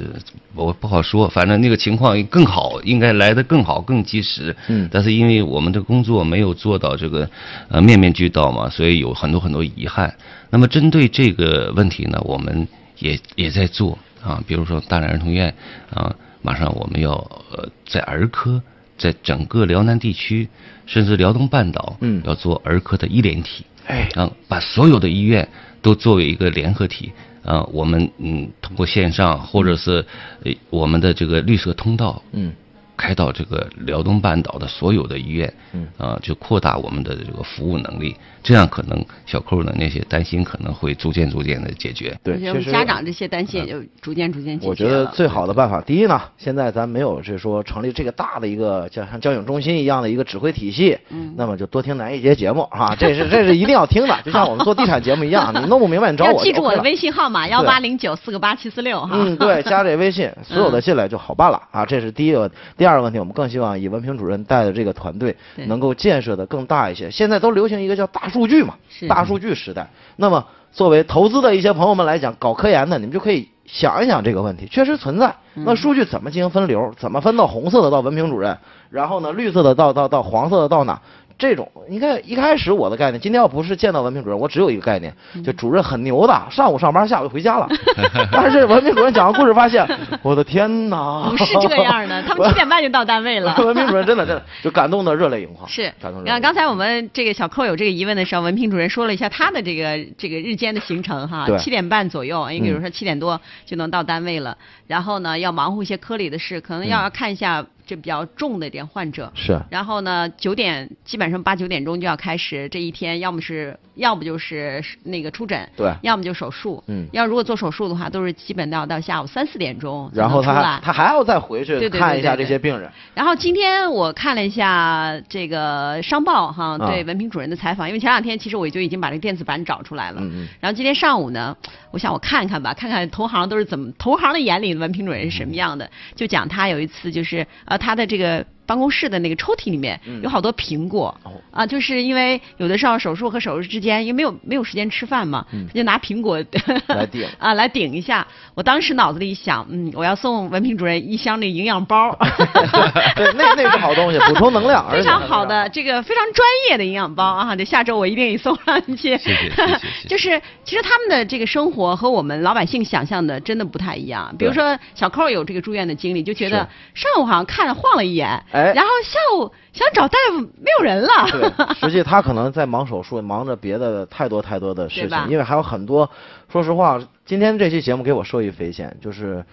[0.54, 4.54] 我不好说，反正那个情况更好，应该来的更好、更及时。
[4.68, 7.28] 嗯但是因为我们的工作没有做到这个
[7.68, 10.14] 呃面面俱到嘛，所以有很多很多遗憾。
[10.50, 12.66] 那么针对这个问题呢，我们
[12.98, 15.54] 也也在做啊，比如说大连儿童院
[15.92, 17.12] 啊，马上我们要
[17.50, 18.62] 呃在儿科，
[18.96, 20.48] 在整个辽南地区，
[20.86, 23.64] 甚至辽东半岛，嗯要做儿科的一联体。
[23.86, 25.46] 哎啊，把所有的医院
[25.82, 27.12] 都作为一个联合体
[27.44, 30.04] 啊，我们嗯通过线上或者是
[30.44, 32.52] 呃我们的这个绿色通道，嗯
[32.96, 42.16] 开到这个辽东半岛的所有的医院，嗯啊，就扩大我们的这个服务能力，这样可能小扣的那些担心可能会逐渐逐渐的解决。
[42.22, 59.10] 对，我觉得我们其实家长这些担心也就逐渐逐渐解决我觉得最好的办法，第一呢，现在咱没有是说成立这个大的一个像像交警中心一样的一个指挥体系，嗯那么就多听南一节节目啊， 这是这是一定要听的，就像我们做地产节目一样， 你弄不明白你找我记住我的微信号码幺八零九四个八七四六哈。
[59.12, 62.50] 嗯，对， 加这微信，所有的进来就好办了啊，这是第一个。
[62.76, 65.34] 第二个问题，我们更希望以文平主任带的这个团队
[65.66, 67.10] 能够建设的更大一些。
[67.10, 69.88] 现在都流行一个叫大数据嘛是，大数据时代。
[70.16, 75.28] 那么作为投资的一些朋友们来讲，搞科研的，你们就可以想一想这个问题，确实存在。
[75.54, 76.92] 嗯那数据怎么进行分流？
[76.98, 78.58] 怎么分到红色的到文凭主任，
[78.90, 81.00] 然后呢，绿色的到到到黄色的到哪？
[81.36, 87.68] 这种，你看一开始我的概念，今天要不是见到文凭主任，我只有一个概念，嗯就主任很牛的，上午上班，下午就回家了。
[88.30, 89.86] 但是文凭主任讲完故事，发现，
[90.22, 93.54] 我的天哪，不是这样的， 他们七点半就到单位了。
[93.58, 95.68] 文凭主任真的真的就感动的热泪盈眶。
[95.68, 96.22] 是，感动。
[96.24, 109.30] 然后刚才我们这个小寇有这个疑问的时候，文平主任说了一下他的这个这个日间的行程哈对，七点半左右，你比如嗯说七点多就能到单位了，然后呢要忙活一些科里的事，可能要嗯要看一下这比较重的一点患者。
[109.34, 116.82] 是然后呢，九点基本上八九点钟就要开始这一天，要么是要不就是那个出诊，对要么就手术。
[116.86, 122.90] 嗯要如果做手术的话，都是基本都要到下午三四点钟然后他还要再回去看一下这些病人。
[123.14, 130.20] 然后今天我看了一下这个商报哈，啊对文平主任的采访，因为前两天其实我就已经把这个电子版找出来了。
[130.20, 131.56] 嗯嗯然后今天上午呢，
[131.90, 135.88] 我想我看看吧，看看同行都是怎么，同行的眼里文平主任是什么样的。
[136.16, 141.14] 就讲他有一次就是呃他的这个办公室的那个抽屉里面嗯有好多苹果。
[141.24, 146.42] 哦啊，就是因为有的时候手术和手术之间，因为没有没有时间吃饭嘛，嗯他就拿苹果
[146.88, 148.26] 来 顶啊来顶一下。
[148.54, 152.16] 我当时脑子里一想，嗯，我要送文平主任一箱那营养包。
[153.16, 157.54] 对，那那是好东西，补充能量， 而非且常好的，这个非常专业的营养包啊！
[157.54, 158.96] 这下周我一定给你送上去。
[158.96, 164.34] 谢谢谢谢谢谢就是其实他们的这个生活和我们老百姓想象的真的不太一样。
[164.38, 171.08] 比如说小寇有这个住院的经历，就觉得上午好像看了晃了一眼，哎然后下午想找大夫没有人了。
[171.32, 176.08] 对，实际他可能在忙手术，忙着别的太多太多的事情，因为还有很多。
[176.48, 179.44] 说实话，今天这期节目给我受益匪浅，就是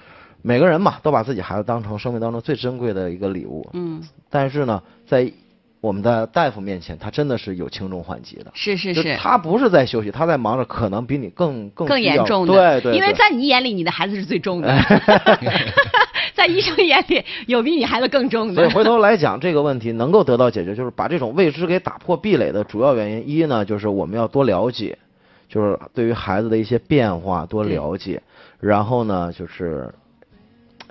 [0.44, 3.68] 每个人嘛，都把自己孩子当成生命当中最珍贵的一个礼物。
[3.74, 5.34] 嗯，但是呢，在
[5.82, 8.52] 我们的大夫面前，他真的是有轻重缓急的。
[8.54, 14.72] 是是，是他不是在休息，他在忙着，可能比你更更更严重的，对对，因为在你眼里，你的孩子是最重的，
[16.36, 18.54] 在医生眼里有比你孩子更重的。
[18.54, 24.96] 所以回头来讲这个问题能够得到解决，就是把这种未知给打破壁垒的主要原因，一呢就是我们要多了解，
[25.50, 28.22] 就是对于孩子的一些变化多了解，
[28.60, 29.92] 然后呢就是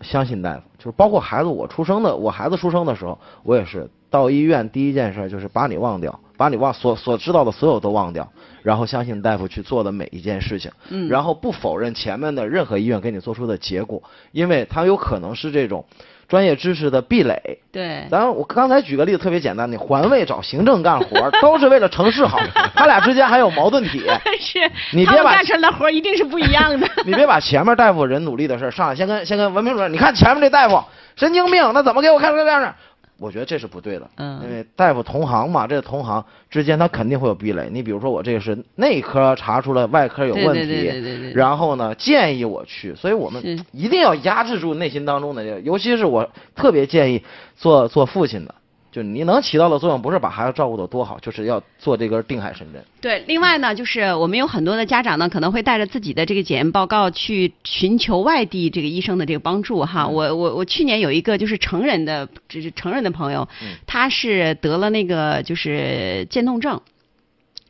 [0.02, 8.30] 相信大夫，就是包括孩子我出生的，我孩子出生的时候，我也是到医院第一件事就是把你忘掉，把你忘所所知道的所有都忘掉，
[8.62, 15.84] 然后相信大夫去做的每一件事情，嗯然后不否认前面的任何医院给你做出的结果，因为它有可能是这种
[16.28, 17.58] 专业知识的壁垒。
[17.72, 22.40] 对，咱我刚才举个例子特别简单，你环卫找行政干活 都是为了城市好，
[22.74, 24.00] 他俩之间还有矛盾体。
[24.40, 24.58] 是，
[24.92, 26.88] 你别把干出来的活一定是不一样的。
[27.06, 30.82] 你别把前面大夫人努力的事上来先跟先跟文明主任，你看前面这大夫
[31.16, 32.74] 神经病，那怎么给我看出这样的？
[33.20, 37.68] 我觉得这是不对的，嗯因为大夫同行嘛，这个同行之间他肯定会有壁垒。
[37.70, 47.22] 你比如说我这个是内科查出来外科有问题，对对对然后呢建议我去，所以我们一定要压制住内心当中的这个，尤其是我特别建议
[47.56, 48.54] 做做父亲的，
[48.92, 52.82] 就你能起到的作用不是把孩子照顾得多好，就是要做这根定海神针。
[53.00, 60.08] 对，另外呢，就是我们有很多的家长呢，可能会带着自己的这个检验报告去寻求外地这个医生的这个帮助哈。
[60.08, 63.48] 我我我去年有一个就是成人的，这是成人的朋友，
[63.86, 66.80] 他是得了那个就是渐冻症。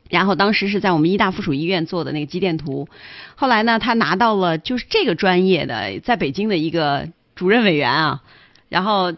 [0.09, 2.89] 然后当时是在我们医大附属医院做的那个肌电图，
[3.35, 8.21] 后来呢，他拿到了就是这个专业的在北京的一个主任委员啊，
[8.67, 9.13] 然后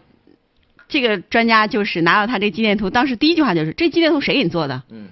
[0.94, 4.84] 这个专家就是拿到他这肌电图，当时第一句话就是这肌电图谁给你做的？
[4.90, 5.08] 嗯。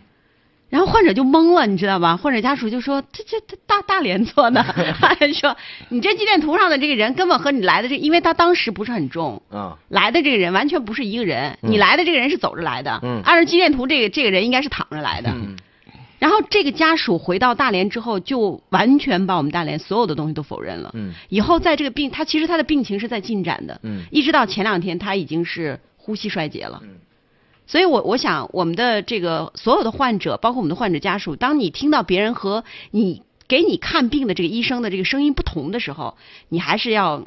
[0.70, 2.16] 然后患者就懵了，你知道吧？
[2.16, 4.64] 患者家属就说：“这这这大大连做的，
[5.34, 5.56] 说
[5.88, 15.30] 你这肌电图上的这个人根本和你来的这，因为他当时不是很重，嗯，来的这个人完全不是一个人，嗯你来的这个人是走着来的，嗯按照肌电图这个这个人应该是躺着来的。
[15.30, 15.56] 嗯
[16.22, 20.92] 然后这个家属回到大连之后，就完全把我们大连所有的东西都否认了。
[20.94, 26.80] 嗯以后在这个病，他其实他的病情是在进展的，嗯一直到前两天他已经是呼吸衰竭了。
[26.84, 26.90] 嗯
[27.66, 36.16] 所以我我想我们的这个所有的患者，包括我们的患者家属，当你听到别人和你给你看病的这个医生的这个声音不同的时候，
[36.50, 37.24] 你还是要。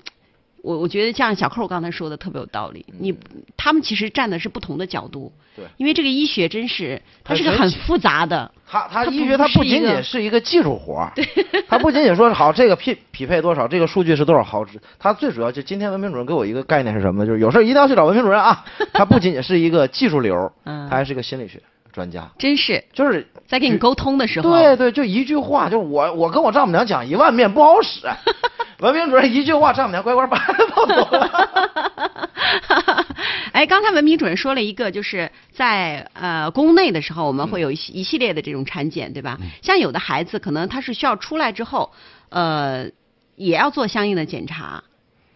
[0.65, 3.15] 我我觉得像小寇刚才说的特别有道理，你
[3.56, 5.63] 他们其实站的是不同的角度，对。
[5.78, 11.13] 因为这个医学真是它是个很复杂的，他他它医学不它不仅仅是一个技术活儿，
[11.69, 17.28] 它不仅仅说好这个匹匹配多少，这个数据是多少毫值，它最主要就今天文明主任给我一个概念是什么呢？
[17.28, 21.62] 就是有事儿一定要去找文明主任啊， 他不仅仅是一个技术流，嗯他还是个心理学
[21.93, 22.84] 专家，真是。
[22.91, 28.08] 就是在跟你沟通的时候，对对，就一句话，就我我跟我丈母娘讲一万遍不好使，
[28.79, 30.38] 文明主任一句话，丈母娘乖乖把
[30.75, 32.29] 抱走了。
[33.53, 39.38] 哎，刚才文明主任说了一个，就是在呃宫内的时候，我们会有一系一系列的这种产检，对吧？
[39.61, 41.91] 像有的孩子可能他是需要出来之后，
[42.29, 42.85] 呃，
[43.38, 44.83] 也要做相应的检查。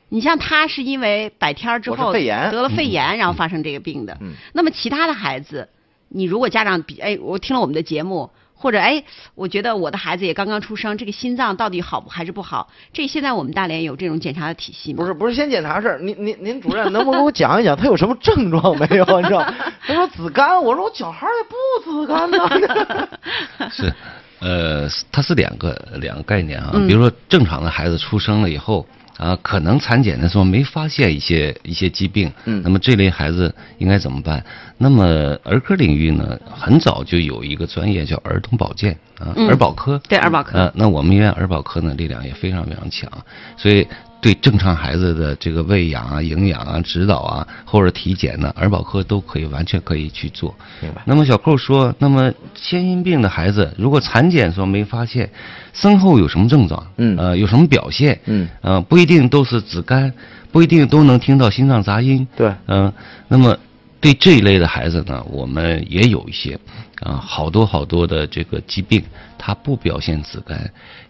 [0.09, 4.17] 你像他是因为百天儿之后肺炎得了肺炎，然后发生这个病的。
[4.19, 5.69] 嗯那么其他的孩子，
[6.09, 8.29] 你如果家长比哎，我听了我们的节目，
[8.61, 9.01] 或者哎，
[9.35, 12.69] 我觉得我的孩子也刚刚出生，这个心脏到底好不还是不好？
[12.91, 14.97] 这现在我们大连有这种检查的体系吗？
[14.97, 15.99] 不是不是，先检查事儿。
[15.99, 19.05] 您您您主任能不能给我讲一讲他有什么症状没有？
[19.21, 19.41] 你知道？
[19.87, 23.07] 他说子干，我说我小孩儿也不子干呢。
[23.71, 23.93] 是，
[24.39, 26.71] 呃，它是两个两个概念啊。
[26.73, 28.85] 嗯比如说，正常的孩子出生了以后
[29.17, 34.43] 啊，可能产检的时候没发现一些一些疾病，嗯那么这类孩子应该怎么办？
[34.81, 40.01] 那么儿科领域呢，很早就有一个专业叫儿童保健啊，嗯儿保科。
[40.07, 43.11] 对儿保科呃，那我们医院儿保科呢力量也非常非常强，
[43.57, 43.85] 所以
[44.21, 50.55] 对正常孩子的这个喂养啊、营养啊、指导啊，或者体检呢，儿保科都可以完全可以去做。
[50.81, 55.29] 明白那么小寇说，那么先天病的孩子，如果产检时候没发现，
[55.73, 56.81] 身后有什么症状？
[56.95, 58.17] 嗯呃，有什么表现？
[58.27, 60.13] 嗯，呃，不一定都是子干，
[60.53, 62.25] 不一定都能听到心脏杂音。
[62.37, 62.91] 对嗯、
[63.27, 63.57] 那么
[64.01, 66.57] 对这一类的孩子呢，我们也有一些
[67.01, 69.03] 啊、好多好多的这个疾病，
[69.37, 70.57] 它不表现紫绀，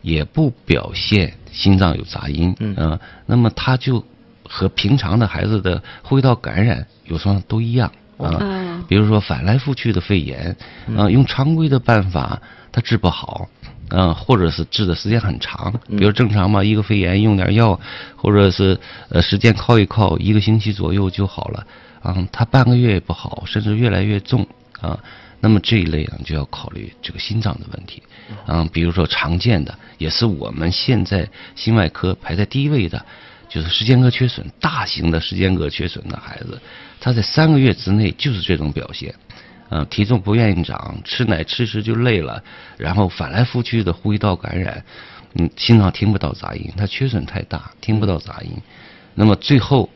[0.01, 2.55] 也不表现心脏有杂音。
[2.59, 4.03] 嗯呃那么它就
[4.43, 8.37] 和平常的孩子的呼吸道感染有时候都一样啊。
[8.39, 10.55] 嗯比如说反来覆去的肺炎，
[10.97, 13.47] 啊、用常规的办法它治不好，
[13.89, 17.79] 嗯、或者是治的时间很长，比如正常嘛，一个肺炎用点药，
[18.15, 21.65] 或者是呃时间靠一靠，一个星期左右就好了，
[22.01, 24.47] 啊、它半个月也不好，甚至越来越重
[24.81, 24.99] 啊。
[25.41, 28.03] 那么这一类呢，就要考虑这个心脏的问题，
[28.45, 33.05] 啊，比如说常见的，也是我们现在心外科排在第一位的，
[33.47, 36.59] 就是时间隔缺损，大型的时间隔缺损的孩子，
[36.99, 39.15] 他在三个月之内就是这种表现，
[39.69, 42.43] 呃，体重不愿意长，吃奶吃吃就累了，
[42.77, 44.83] 然后反来覆去的呼吸道感染，
[45.35, 48.51] 嗯，心脏听不到杂音，他缺损太大，听不到杂音，
[49.15, 49.89] 那么最后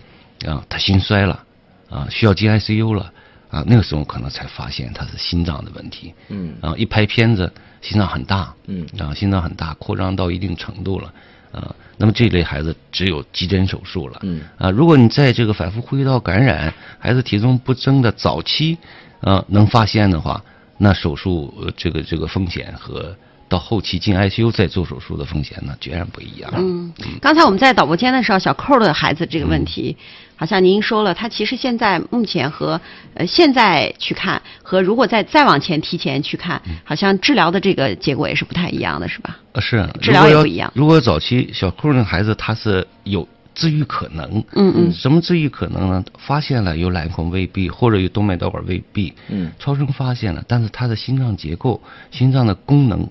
[0.48, 1.44] 啊，他心衰了，
[1.93, 3.13] 啊，需要进 ICU 了，
[3.51, 6.56] 啊，那个时候可能才发现他是心脏的问题，嗯。
[6.60, 7.51] 啊，一拍片子，
[7.82, 8.84] 心脏很大，嗯。
[8.97, 11.13] 啊，心脏很大，扩张到一定程度了，
[11.51, 14.41] 啊，那么这类孩子只有急诊手术了，嗯。
[14.58, 18.75] 啊，如果你在这个反复呼吸道感染、孩子体重不增的早期，
[19.21, 20.44] 啊，能发现的话，
[20.79, 23.15] 那手术呃这个这个风险和
[23.54, 26.51] 到后期进 ICU 再做手术的风险呢，截然不一样。
[26.56, 26.91] 嗯，
[27.21, 30.04] 刚才我们在导播间的时候，小寇的孩子这个问题，嗯
[30.35, 32.81] 好像您说了，他其实现在目前和
[33.13, 39.37] 呃现在去看和如果再再往前提前去看，嗯好像治疗的这个结果也是不太一样的，是吧？
[39.51, 46.04] 呃，是啊治疗也不一样如果早期小扣那孩子他是有治愈可能，嗯嗯什么治愈可能呢？
[46.17, 51.79] 发现了有卵孔未闭或者有动脉导管未闭，嗯超声发现了，但是他的心脏结构、
[52.10, 53.08] 心脏的功能，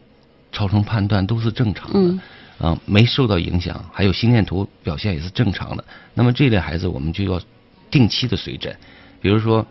[0.53, 1.99] 超声判断都是正常的。
[1.99, 2.21] 嗯
[2.59, 5.83] 啊，没受到影响，还有心电图表现也是正常的。
[6.15, 7.41] 那么这类孩子，我们就要
[7.91, 8.77] 定期的随诊，
[9.21, 9.67] 比如说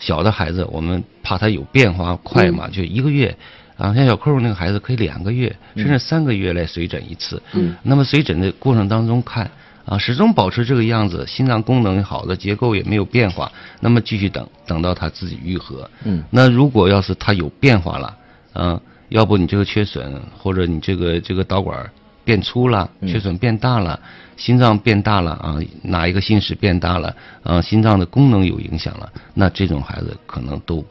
[0.00, 3.36] 小的孩子，我们怕他有变化快嘛，就一个月。
[3.76, 7.42] 啊，像小扣那个孩子可以两个月甚至三个月来随诊一次。
[7.54, 7.74] 嗯。
[7.82, 9.50] 那么随诊的过程当中看
[9.84, 13.50] 啊，始终保持这个样子，心脏功能好的结构也没有变化，
[13.80, 15.90] 那么继续等等到他自己愈合。
[16.04, 18.16] 嗯那如果要是他有变化了，
[18.54, 18.80] 嗯、
[19.14, 21.88] 要不你这个缺损，或者你这个这个导管
[22.24, 23.98] 变粗了，嗯缺损变大了，
[24.36, 30.84] 心脏变大了啊，哪一个心室变大了，啊，心脏的功能有影响了，那这种孩子可能都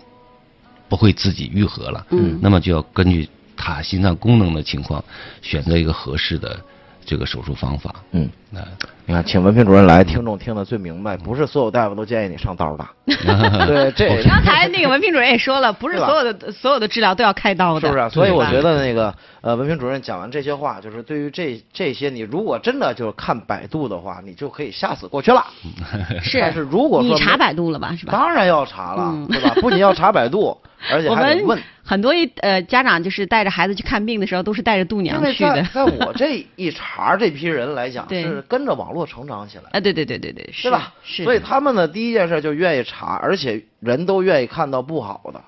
[0.88, 2.08] 不会自己愈合了。
[2.12, 5.04] 嗯那么就要根据他心脏功能的情况，
[5.42, 6.58] 选择一个合适的
[7.06, 7.94] 这个手术方法。
[8.14, 8.62] 嗯，那
[9.08, 12.86] 你看，请文平主任来，听众听得最明白，不是所有大夫都建议你上刀的。
[13.06, 18.08] 对，这刚才那个文平主任也说了，不是所有的所有的治疗都要开刀的，是不是啊？
[18.08, 25.44] 所以我觉得那个呃，文平主任讲完这些话，就是对于这这些，你如果真的就是看百度的话，你就可以吓死过去了。
[26.22, 26.40] 是。
[26.40, 27.96] 但是如果说你查百度了吧？
[28.00, 28.14] 是吧？
[28.14, 29.54] 当然要查了，嗯对吧？
[29.62, 30.56] 不仅要查百度，
[30.92, 31.64] 而且我还得问们。
[31.86, 35.56] 很多一呃家长就是带着孩子去看病的时候，都是带着度娘去的。
[35.56, 39.70] 在在我这一茬这批人来讲，对是跟着网络成长起来的。
[39.72, 40.94] 啊，对对对对对，是吧？
[41.04, 41.24] 是。
[41.24, 45.42] 所以他们呢，第一件事就愿意查，而且人都愿意看到不好的，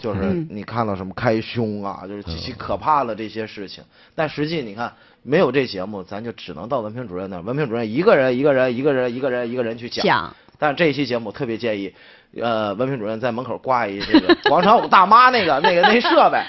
[0.00, 3.84] 就是嗯你看到什么开胸啊，就是极其可怕的这些事情。
[4.14, 4.92] 但实际你看，
[5.22, 10.04] 没有这节目，咱就只能到文凭主任那儿，文凭主任一个人一个人一个人一个人一个人去讲。
[10.04, 11.92] 讲但是这一期节目特别建议，
[12.40, 16.40] 呃，文凭主任在门口挂一这个广场舞大妈那个那个那设备，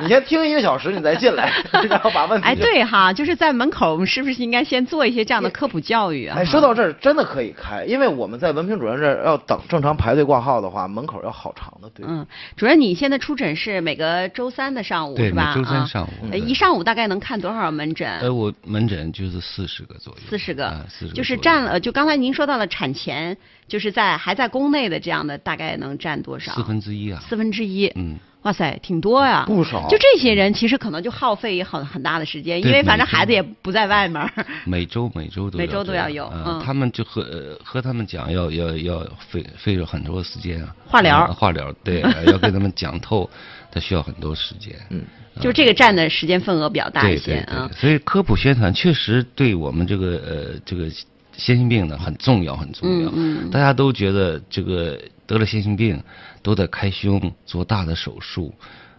[0.00, 1.52] 你先听一个小时，你再进来，
[1.88, 6.36] 然后把问题哎，对哈，就是在门口，我们是不是应该先做一些这样的科普教育啊？
[6.38, 12.06] 哎，说到这儿真的可以开，因为我们在文凭主任这儿要等正常排队挂号的话，门口要好长的队。
[12.08, 12.24] 嗯，
[12.56, 15.52] 主任，你现在出诊是每个周三的上午对是吧？
[15.56, 18.08] 每周三啊上午一上午大概能看多少门诊？
[18.20, 21.80] 呃，我门诊就是四十个左右，四十个啊，四十个就是占了。
[21.80, 26.52] 就刚才您说到了产前，就是在还在宫内的这样的，大概能占多少？
[26.54, 27.20] 四分之一啊。
[27.28, 27.86] 四分之一。
[27.94, 34.30] 嗯，哇塞，挺多呀，不少就这些人，其实可能就耗费很很大的时间，因为反正孩子也不在外面。
[34.66, 36.30] 每周每周都每周都要有
[36.62, 40.74] 他们就和呃和他们讲要要要费费了很多时间啊。
[40.86, 43.28] 化疗啊化疗对，要跟他们讲透，
[43.72, 44.74] 他需要很多时间。
[44.90, 45.02] 嗯，
[45.40, 47.70] 就这个占的时间份额比较大一些啊。
[47.74, 50.90] 所以科普宣传确实对我们这个呃这个
[51.36, 53.10] 先心病呢很重要很重要。
[53.10, 56.02] 嗯嗯大家都觉得这个得了先心病
[56.42, 58.54] 都得开胸做大的手术，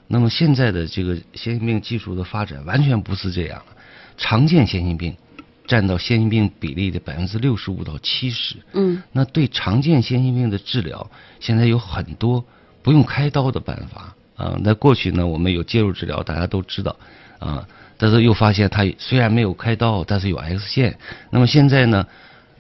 [0.07, 3.65] 那么现在的这个先心病技术的发展完全不是这样了。
[4.17, 5.15] 常见先心病
[5.67, 8.55] 占到先心病比例的百分之六十五到七十。
[8.73, 11.09] 嗯那对常见先心病的治疗，
[11.39, 12.45] 现在有很多
[12.81, 14.57] 不用开刀的办法啊。
[14.61, 16.95] 那过去呢，我们有介入治疗，大家都知道
[17.39, 17.67] 啊，
[17.97, 20.97] 但是又发现它虽然没有开刀，但是有 X 线。
[21.31, 22.05] 那么现在呢，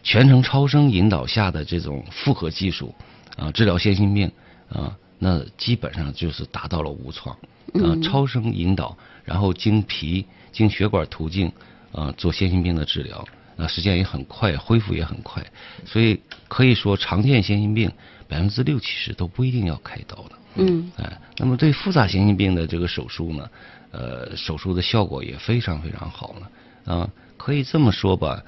[0.05, 2.93] 全程超声引导下的这种复合技术
[3.35, 4.31] 啊，治疗先心病
[4.69, 7.35] 啊，那基本上就是达到了无创
[7.73, 11.51] 啊，超声引导，然后经皮、经血管途径
[11.91, 13.27] 啊做先心病的治疗。
[13.57, 15.43] 那时间也很快，恢复也很快，
[15.85, 17.91] 所以可以说常见先心病
[18.27, 20.31] 百分之六七十都不一定要开刀的。
[20.57, 23.49] 嗯哎，那么对复杂先心病的这个手术呢，
[23.91, 26.93] 呃，手术的效果也非常非常好了。
[26.93, 28.43] 啊，可以这么说吧，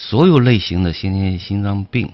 [0.00, 2.08] 所有类型的先天心脏病，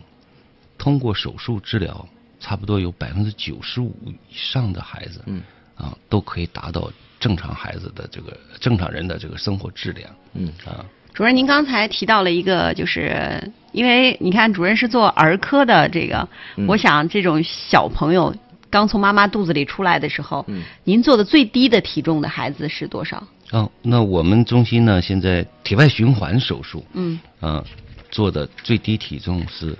[0.79, 2.09] 通过手术治疗，
[2.41, 5.43] 差不多有百分之九十五以上的孩子，嗯，
[5.77, 10.11] 啊，都可以达到正常孩子的这个正常人的这个生活质量。
[10.33, 10.51] 嗯。
[10.65, 10.83] 啊，
[11.13, 16.27] 主任，您刚才提到了一个，就是因为你看主任是做儿科的，这个，
[16.57, 16.67] 嗯。
[16.67, 18.35] 我想这种小朋友
[18.71, 20.63] 刚从妈妈肚子里出来的时候，嗯。
[20.85, 23.23] 您做的最低的体重的孩子是多少？
[23.55, 27.65] 哦，那我们中心呢，现在体外循环手术，嗯，啊，
[28.11, 29.79] 做的最低体重是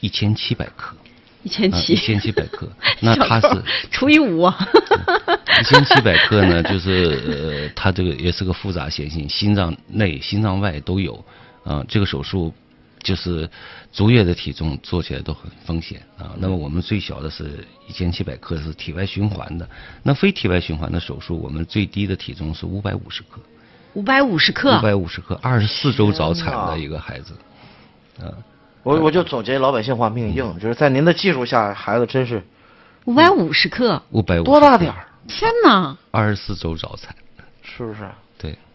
[0.00, 0.94] 一千七百克，
[1.42, 2.68] 一千七，一千七百克。
[3.00, 3.48] 那他是
[3.90, 11.24] 除以五，一千七百克呢，就是呃，他这个也是个复杂先心，心脏内、心脏外都有。
[11.64, 12.52] 啊、这个手术
[13.02, 13.48] 就是
[13.94, 16.34] 足月的体重做起来都很风险啊。
[16.36, 19.66] 那么我们最小的是一千七百克，是体外循环的。
[20.02, 23.40] 那非体外循环的手术，我们最低的体重是五百五十克。
[23.92, 27.32] 五百五十克五，百五十克，二十四周早产的一个孩子，
[28.18, 28.26] 啊，
[28.82, 32.42] 我我就总结老百姓话命硬，就是在您的技术下，孩子真是
[33.04, 35.96] 五百五十克，五百五多大点儿，天哪！
[36.10, 37.14] 二十四周早产，
[37.62, 38.10] 是不是？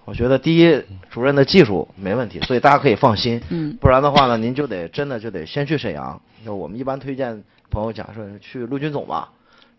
[0.10, 3.41] 对，我觉得第一，主任的技术没问题，所以大家可以放心。
[3.49, 6.20] 嗯不然的话呢，您就得真的就得先去沈阳。
[6.45, 9.30] 就我们一般推荐朋友讲说去陆军总吧，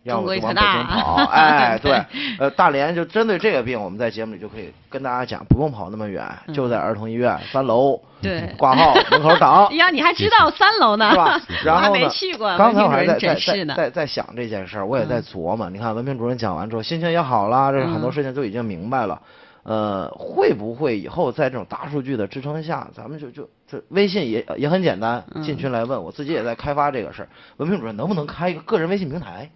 [0.03, 1.15] 要么就往北京跑。
[1.31, 2.05] 哎， 对对，
[2.39, 6.23] 呃，大连就针对这个病，我们在节目里就可以跟大家讲，不用跑那么远，
[6.53, 7.95] 就在儿童医院三楼。
[7.95, 9.49] 嗯对挂号门口等。
[9.77, 11.09] 呀，你还知道三楼呢？
[11.09, 11.41] 是吧？
[11.65, 12.01] 然后呢？
[12.01, 13.33] 没去过，刚才我还在在。
[13.33, 15.67] 在在在想这件事儿，我也在嗯琢磨。
[15.71, 19.19] 你看文平主任讲完之后，心情也好了，这很多嗯事情都已经明白了。
[19.63, 27.29] 呃，会不会以后在这种大数据的支撑下，咱们就就这微信也也很简单，嗯进群来问，我自己也在开发这个事儿。
[27.57, 29.49] 文凭主任能不能开一个个人微信平台？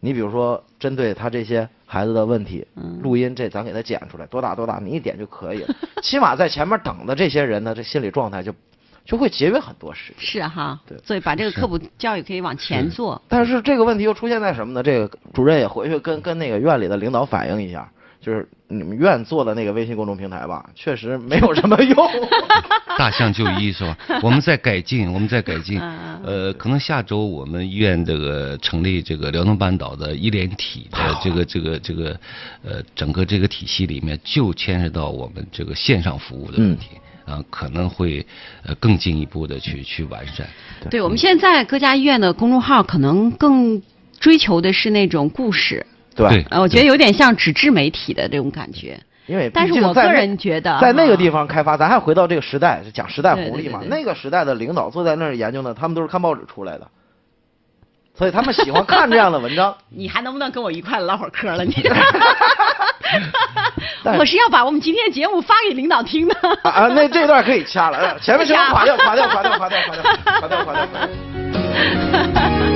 [0.00, 5.74] 你比如说，针对他这些孩子的问题，嗯录音这咱给他剪出来，多大多大，你一点就可以了。
[6.02, 8.54] 起码在前面等的这些人呢，这心理状态就
[9.06, 10.20] 就会节约很多时间。
[10.20, 13.20] 是哈对，所以把这个科普教育可以往前做。
[13.26, 14.82] 但是这个问题又出现在什么呢？
[14.82, 17.90] 这个主任也回去跟跟那个院里的领导反映一下，
[18.20, 22.10] 就是你们院做的那个微信公众平台吧， 确实没有什么用。
[22.98, 23.96] 大象就医是吧？
[24.22, 25.78] 我们在改进，我们在改进。
[25.80, 32.18] 嗯呃，可能下周我们医院这个成立这个辽东半岛的医联体的这个这个这个
[32.64, 36.88] 呃整个这个体系里面，就牵涉到我们这个线上服务的问题。
[37.26, 38.24] 啊，可能会
[38.62, 40.46] 呃更进一步的去去完善。
[40.88, 43.82] 对，我们现在各家医院的公众号可能更
[44.20, 45.84] 追求的是那种故事，
[46.16, 48.98] 对我觉得有点像纸质媒体的这种感觉。
[49.26, 53.80] 因为但是我个人觉得在那个地方开发，咱还回到这个时代，讲时代红利嘛。
[53.88, 56.86] 那个时代的领导坐在那儿研究呢，他们都是看报纸出来的，
[58.16, 59.74] 所以他们喜欢看这样的文章。
[59.90, 61.64] 你还能不能跟我一块唠会儿嗑了？
[61.64, 61.74] 你，
[64.04, 66.36] 但我是要把我们今天的节目发给领导听的。
[66.62, 70.04] 啊啊，那这段可以掐了，呃 前面全部不掐垮掉，垮掉，垮掉，垮掉，垮掉，
[70.38, 72.75] 垮掉，垮掉，垮掉。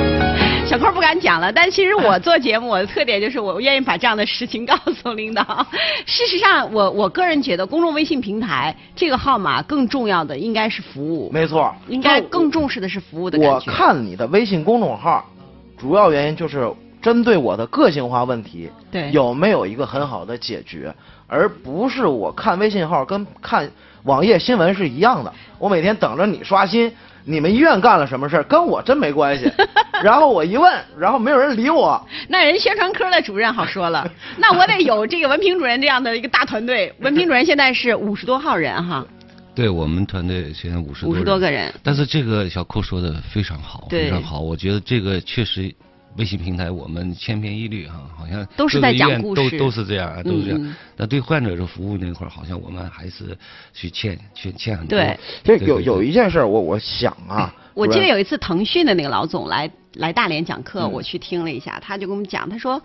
[0.71, 5.67] 小扣不敢讲了，但其实我做节目，我的特点就是我愿意把这样的实情 告诉领导。
[6.07, 13.59] 事实上，我我个人觉得，公众微信平台这个号码更重要的应该是服务，没错，应该更重视的是服务的感我。
[13.63, 15.29] 看你的微信公众号，
[15.77, 20.95] 主要原因就是针对我的个性化问题，对有没有一个很好的解决，
[21.27, 23.71] 而不是我看微信号跟看
[24.05, 25.33] 网页新闻是一样的。
[25.59, 26.93] 我每天等着你刷新，
[27.25, 29.51] 你们医院干了什么事儿跟我真没关系。
[30.03, 32.03] 然后我一问，然后没有人理我。
[32.29, 36.93] 那人宣传科的主任好说了， 那我得有这个文平主任这样的一个大团队。
[37.01, 39.07] 文平主任现在是五十多号人哈，
[39.55, 41.71] 对我们团队现在五十五十多个人。
[41.83, 44.41] 但是这个小寇说的非常好，非常好。
[44.41, 45.71] 我觉得这个确实，
[46.17, 49.51] 微信平台我们千篇一律哈，好像都是在各个医院讲故事。
[49.59, 50.77] 都都是这样啊，都是这样。
[50.97, 53.37] 那嗯对患者的服务那块儿，好像我们还是
[53.73, 54.99] 去欠欠欠很多。
[54.99, 55.19] 对。
[55.45, 60.93] 其实有有一件事儿，我我想啊， 我记得有一次腾讯的那个老总来来大连讲课，嗯。
[60.93, 62.81] 我去听了一下，他就跟我们讲，他说，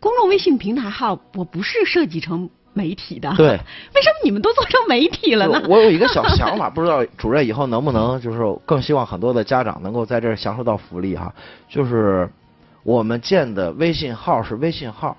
[0.00, 3.48] 公众微信平台号我不是设计成媒体的，对，
[3.94, 5.62] 为什么你们都做成媒体了呢？
[5.68, 11.32] 我有一个小想法，不知道主任以后能不能，就是更希望很多的家长能够在这儿享受到福利哈，
[11.68, 12.28] 就是
[12.82, 15.16] 我们建的微信号是微信号，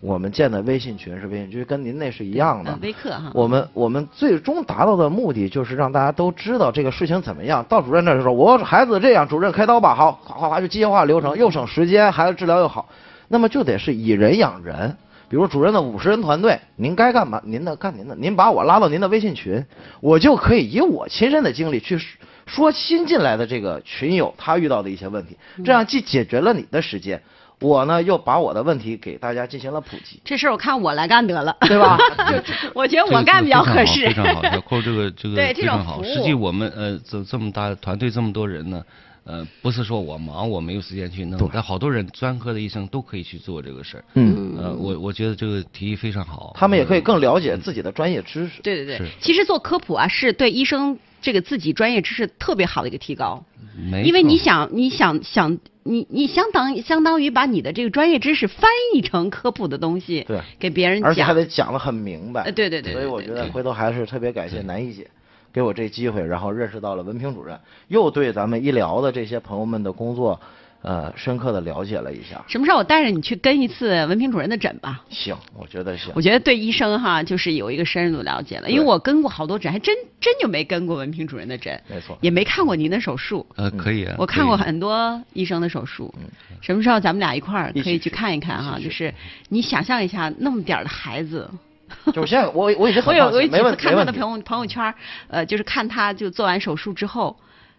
[0.00, 2.78] 我们建的微信群是微信群，跟您那是一样的呃。
[2.82, 7.64] 微课哈，我们我们最终达到的目的就是让大家都知道这个事情怎么样。
[7.68, 12.88] 到主任那儿的时候，我孩子这样，主任开刀吧，好，哗哗哗就机械化流程，又省时间，孩子治疗又好。
[13.28, 14.96] 那么就得是以人养人。
[15.26, 19.64] 比如主任的五十人团队，您该干嘛您的干您的，您把我拉到您的微信群，
[20.00, 21.98] 我就可以以我亲身的经历去
[22.46, 27.22] 说新进来的这个群友他遇到的一些问题，这样既解决了你的时间，
[27.60, 31.98] 我呢又把我的问题给大家进行了普及，这事儿我看我来干得了，对吧？
[32.74, 34.06] 我觉得我干比较合适。
[34.08, 36.02] 非常好，小扣这个这个对这种非常好。
[36.02, 38.82] 实际我们呃这这么大团队这么多人呢，
[39.24, 44.04] 呃不是说我忙我没有时间去弄，但好多人专科的医生都可以去做这个事儿。
[44.14, 46.52] 嗯，呃，我我觉得这个提议非常好。
[46.54, 48.62] 他们也可以更了解自己的专业知识。
[48.62, 53.42] 对对对，其实做科普啊，是对医生这个自己专业知识特别好的一个提高。
[53.76, 61.34] 没因为你想，你想想，你你相当相当于把你的这个专业知识翻译成科普的东西，对，给别人而且还。
[61.34, 62.42] 得讲得很明白。
[62.42, 65.10] 呃对对对所以我觉得回头还是特别感谢南一姐，
[65.54, 70.40] 给我这机会，然后认识到了文平主任，又对咱们医疗的这些朋友们的工作，
[70.82, 72.44] 呃深刻的了解了一下。
[72.48, 75.04] 什么时候我带着你去跟一次文平主任的诊吧？
[75.10, 76.12] 行，我觉得行。
[76.16, 83.46] 我觉得对医生哈，就是有一个深入的了解了，因为我跟过好多诊，还真真就没跟过文平主任的诊，没错也没看过您的手术。
[83.54, 84.16] 呃，可以啊。
[84.18, 86.12] 我看过很多医生的手术，
[86.60, 88.76] 什么时候咱们俩一块儿可以去看一看哈？
[88.82, 89.14] 就是
[89.50, 91.48] 你想象一下，那么点儿的孩子，
[92.12, 93.94] 就是现在我我已经我有我有几次看。
[93.94, 94.94] 他的朋友朋友圈，
[95.28, 97.36] 呃，就是看他就做完手术之后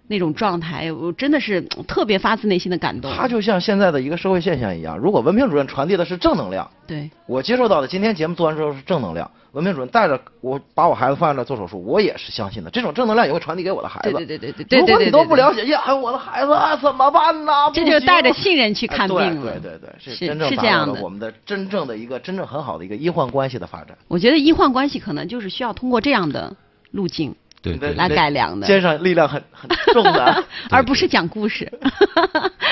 [0.08, 3.12] 那种状态，我真的是嗯特别发自内心的感动。
[3.16, 14.12] 他就像现在的一个社会现象一样，如果文平主任传递的是正能量，对我接受到的今天节目做完之后是正能量，文明主任带着我把我孩子放在那儿做手术，我也是相信的，这种正能量也会传递给我的孩子。
[14.12, 17.54] 对对对对对对如果你都不了解，呀，我的孩子啊怎么办呢？
[17.74, 19.42] 这就带着信任去看病哎了。
[19.42, 23.98] 对对对对，是是真正达是这样的我们的真正的一个真正很好的一个医患关系的发展。
[24.10, 26.54] 我觉得医患关系可能就是需要通过这样的
[26.92, 27.34] 路径
[27.74, 30.44] 对对来改良的，肩上力量很很重的。
[30.70, 31.72] 而不是讲故事，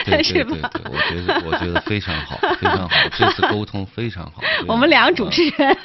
[0.05, 0.69] 对 对是对吧？
[0.73, 4.41] 对，我觉得我觉得非常好， 非常好，这次沟通非常好。
[4.67, 5.77] 我们两个主持人，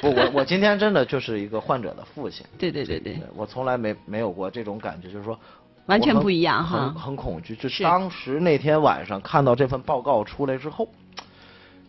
[0.00, 2.44] 不，我我今天真的就是一个患者的父亲。
[2.58, 5.38] 对对对对对，我从来没没有过这种感觉，就是说
[5.86, 7.56] 完全不一样哈很很恐惧。
[7.56, 10.88] 就是当时那天晚上看到这份报告出来之后，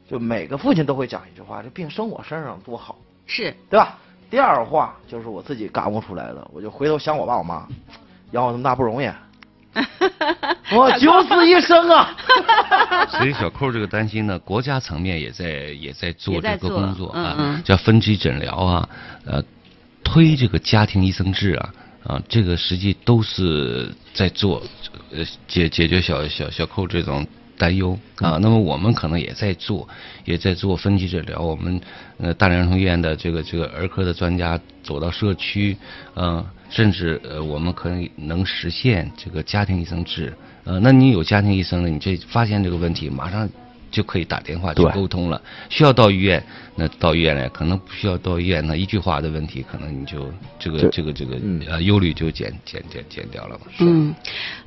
[0.09, 2.97] 就每个父亲都会讲一句话：这病生我身上多好，
[3.27, 3.97] 是对吧？
[4.31, 7.67] 第二话就是我自己感悟出来的，我就回头想我爸我妈，
[8.31, 9.11] 养我这么大不容易，
[10.73, 12.15] 我九死一生啊！
[13.09, 15.45] 所以小寇这个担心呢，国家层面也在
[15.79, 17.63] 也在做这个工作啊，嗯嗯。
[17.63, 18.89] 叫分级诊疗啊，
[19.25, 19.43] 呃，
[20.01, 21.73] 推这个家庭医生制啊，
[22.05, 24.61] 啊，这个实际都是在做，
[25.11, 27.27] 呃，解解决小小小寇这种
[27.61, 28.39] 担忧啊。
[28.41, 29.87] 那么我们可能也在做，
[30.25, 31.39] 也在做分级诊疗。
[31.39, 31.79] 我们
[32.17, 35.77] 呃大连儿童医院的这个这个儿科的专家走到社区，
[36.15, 40.33] 呃，甚至呃我们可以能实现这个家庭医生制。
[40.63, 43.49] 呃，那你有家庭医生了，你这发现这个问题，马上
[43.89, 45.41] 就可以打电话去沟通了。
[45.69, 46.41] 需要到医院，
[46.75, 53.65] 那到医院来；可能不需要到医院，那一句话的问题，可能你就这个这个这个嗯呃忧虑就减减减减掉了嘛。
[53.79, 54.13] 嗯，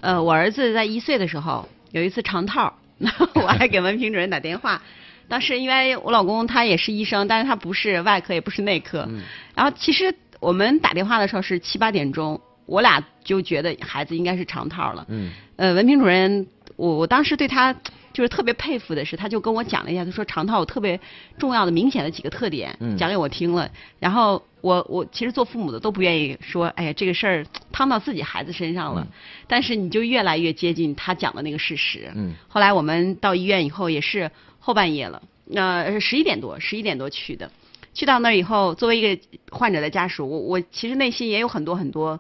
[0.01, 2.75] 呃，我儿子在一岁的时候有一次肠套，
[3.35, 4.81] 我还给文平主任打电话。
[5.27, 9.07] 当时因为我老公他也是医生，但是他不是外科，也不是内科。
[9.09, 9.23] 嗯
[9.55, 15.07] 然后其实我们打电话的时候是七八点钟，我俩就觉得孩子应该是长套了。
[15.09, 17.75] 嗯呃，文平主任，我我当时对他
[18.15, 20.99] 就是特别佩服的是，他就跟我讲了一下，他说肠套有特别
[21.37, 23.69] 重要的、明显的几个特点，嗯讲给我听了。
[23.99, 29.03] 然后我我其实做父母的都不愿意说，哎呀，这个事儿趟到自己孩子身上了。
[29.03, 29.13] 嗯
[29.47, 32.11] 但是你就越来越接近他讲的那个事实。
[32.15, 35.21] 嗯后来我们到医院以后也是后半夜了，
[35.53, 37.51] 呃，十一点多，十一点多去的。
[37.93, 42.19] 去到那儿以后，作为一个患者的家属，我我其实内心也有很多很多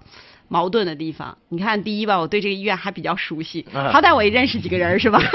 [0.54, 1.36] 矛盾的地方。
[1.48, 5.20] 你看，第一吧，我对这个医院还比较熟悉，啊好歹我也认识几个人是吧？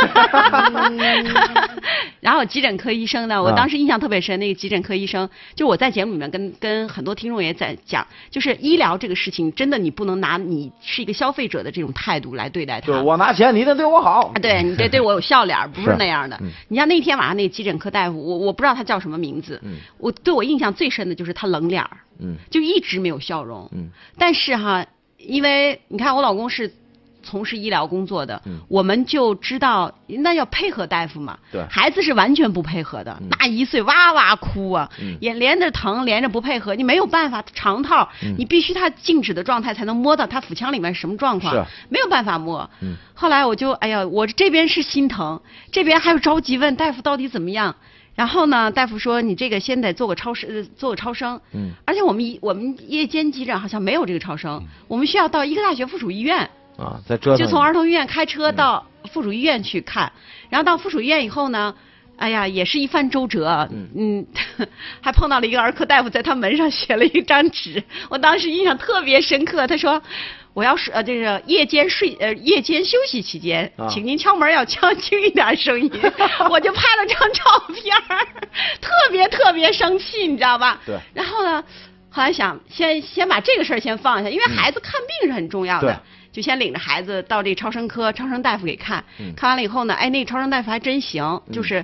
[2.22, 12.88] 然后急诊科医生呢，我啊当时印象特别深，那个急诊科医生，就我在节目里面跟跟很多听众也在讲，就是医疗这个事情，真的你不能拿你是一个消费者的这种态度来对待它。
[12.88, 14.40] 就是我拿钱，你得对我好啊，。
[14.42, 16.38] 对你得对我有笑脸儿，不是是那样的。
[16.42, 23.70] 嗯你像那天晚上那个急诊科大夫，我我不知道他叫什么名字，嗯我对我印象最深的就是他冷脸儿，嗯就一直没有笑容。
[23.74, 24.86] 嗯但是哈，
[25.20, 26.74] 因为你看我老公是
[27.22, 31.38] 从事医疗工作的，嗯我们就知道那要配合大夫嘛。
[31.52, 42.70] 对孩子是完全不配合的，嗯那一岁哇哇哭啊，嗯也连着疼，连着不配合，你没有办法，长套，嗯你必须他静止的状态才能摸到他腹腔里面什么状况，是没有办法摸。
[42.82, 45.42] 嗯后来我就哎呀，我这边是心疼，
[45.74, 47.76] 这边还有着急问大夫到底怎么样。
[48.16, 51.40] 然后呢，大夫说你这个先得做个超声，呃做个超声。
[51.54, 57.38] 嗯而且我们一我们夜间急诊好像没有这个超声，我们需要到医科大学附属医院，啊，在折腾。
[57.38, 60.12] 就从儿童医院开车到附属医院去看。
[60.50, 61.74] 然后到附属医院以后呢，
[62.18, 63.68] 哎呀，也是一番周折。
[63.72, 64.68] 嗯嗯
[65.00, 69.66] 还碰到了一个儿科大夫，在他门上写了一张纸，我当时印象特别深刻。
[69.66, 70.02] 他说。
[70.54, 75.90] 我要是呃，这个夜间睡呃夜间休息期间，啊请您敲门要敲轻一点声音。
[76.50, 77.44] 我就拍了张照
[77.74, 78.28] 片儿，
[78.82, 80.82] 特别特别生气，你知道吧？
[80.86, 81.64] 对然后呢，
[82.10, 85.88] 后来想先先把这个事儿先放下，因为孩子看病是很重要的。
[85.94, 85.96] 对
[86.32, 91.84] 就先领着孩子到这超声科，超声大夫给看，嗯看完了以后呢，哎，那个超声大夫还真行，就是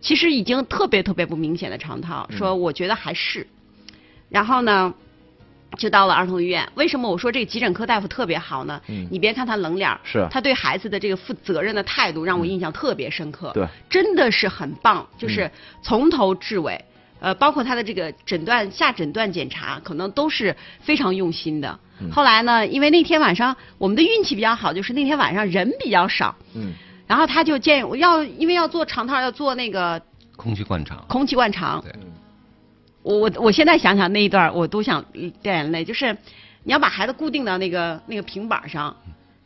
[0.00, 3.46] 其实已经特别特别不明显的肠套，嗯说我觉得还是，
[4.28, 4.92] 然后呢。
[5.76, 8.80] 就到了儿童医院，为什么我说这个急诊科大夫特别好呢？
[8.88, 13.50] 嗯你别看他冷脸儿是他对孩子的这个负责任的态度让我印象特别深刻。
[13.54, 15.50] 对，真的是很棒，就是嗯
[15.82, 16.84] 从头至尾，
[17.20, 21.78] 呃，包括他的这个诊断下诊断检查，可能都是非常用心的。
[22.00, 26.72] 嗯后来呢，因为那天晚上我们的运气比较好，就是那天晚上人比较少，嗯
[27.06, 30.00] 然后他就建议我要，因为要做肠套，要做那个
[30.36, 31.04] 空气灌肠。
[31.08, 31.80] 空气灌肠。
[31.82, 31.92] 对
[33.06, 35.04] 我我我现在想想那一段，我都想
[35.40, 35.84] 掉眼泪。
[35.84, 36.12] 就是
[36.64, 38.96] 你要把孩子固定到那个那个平板上，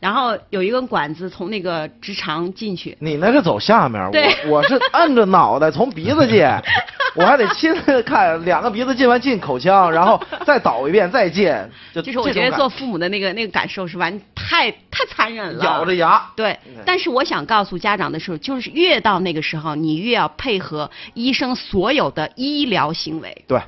[0.01, 2.97] 然后有一根管子从那个直肠进去。
[2.99, 4.35] 你那是走下面，对。
[4.47, 6.43] 我我是按着脑袋从鼻子进，
[7.15, 11.53] 我还得亲自看两个鼻子进完进口腔，然后再倒一遍再进，
[11.93, 15.63] 就就是我觉得做父母的那个那个感受是完太太残忍了。
[15.63, 23.61] 咬着牙，对，但是我想告诉家长的时候，就是越到那个时候，你越要配合医生所有的医疗行为，对，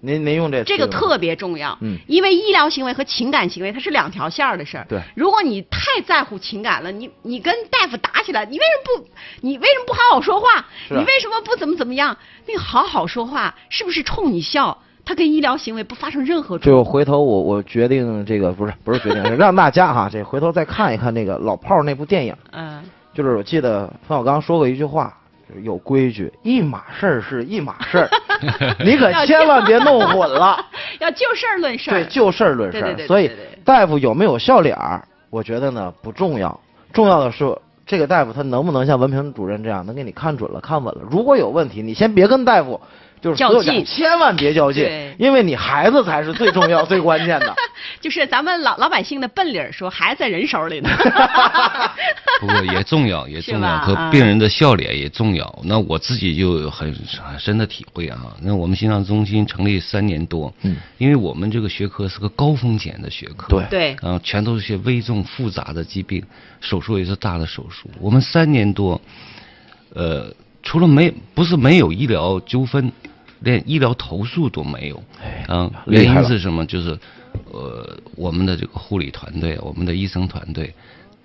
[0.00, 1.76] 您您用这词用这个特别重要。
[1.80, 4.86] 嗯因为医疗行为和情感行为它是两条线儿的事儿。
[4.88, 9.08] 对如果你太在乎情感了，你你跟大夫打起来，你为什么不
[9.40, 10.64] 你为什么不好好说话？
[10.90, 12.16] 你为什么不怎么怎么样？
[12.46, 14.76] 那个好好说话是不是冲你笑？
[15.04, 22.84] 他跟医疗行为不发生任何冲就回头我我决定这个不是不是决定，是让大家哈这回头再看一看那个老炮儿那部电影，嗯，
[23.14, 25.27] 就是我记得冯小刚说过一句话，就是
[25.62, 28.08] 有规矩，一码事儿是一码事儿，
[28.84, 30.64] 你可千万别弄混了。
[31.00, 31.94] 要就事儿论事儿。
[31.94, 33.06] 对，就事儿论事儿。
[33.06, 33.30] 所以
[33.64, 36.60] 大夫有没有笑脸儿，我觉得呢不重要，
[36.92, 41.00] 重要的是这个大夫他能不能像文平主任这样能给你看准了、看稳了。
[41.10, 42.80] 如果有问题，你先别跟大夫。
[43.20, 44.84] 就是所有较劲家千万别较劲，
[45.18, 47.54] 因为你孩子才是最重要、最关键的。
[48.00, 50.88] 就是咱们老老百姓的笨理儿说，孩子在人手里呢。
[52.40, 55.58] 不过也重要，也重要，啊和病人的笑脸也重要。
[55.64, 58.18] 那我自己就有很很深的体会啊。
[58.40, 66.22] 那我们心脏中心成立三年多，嗯，因为我们这个学科是个高风险的学科，对对啊，全都是些危重复杂的疾病，
[66.60, 67.90] 手术也是大的手术。
[68.00, 69.00] 我们三年多，
[69.94, 72.92] 呃，除了没不是没有医疗纠纷，
[73.40, 75.02] 连医疗投诉都没有。
[75.46, 76.66] 啊，原因是什么？
[76.66, 76.98] 就是
[77.50, 80.74] 呃，我们的这个护理团队，我们的医生团队，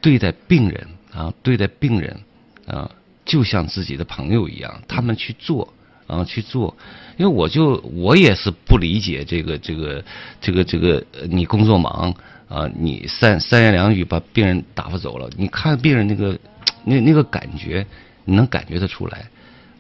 [0.02, 2.20] 对待病人啊，对待病人
[2.68, 2.90] 啊，
[3.26, 5.74] 就像自己的朋友一样，他们去做。
[6.06, 6.76] 啊，去做，
[7.16, 10.04] 因为我就我也是不理解这个这个
[10.42, 12.14] 这个这个，呃你工作忙
[12.50, 16.38] 啊，你三三言两语把病人打发走了，你看病人那个
[16.84, 17.88] 那那个感觉，
[18.26, 19.26] 你能感觉得出来。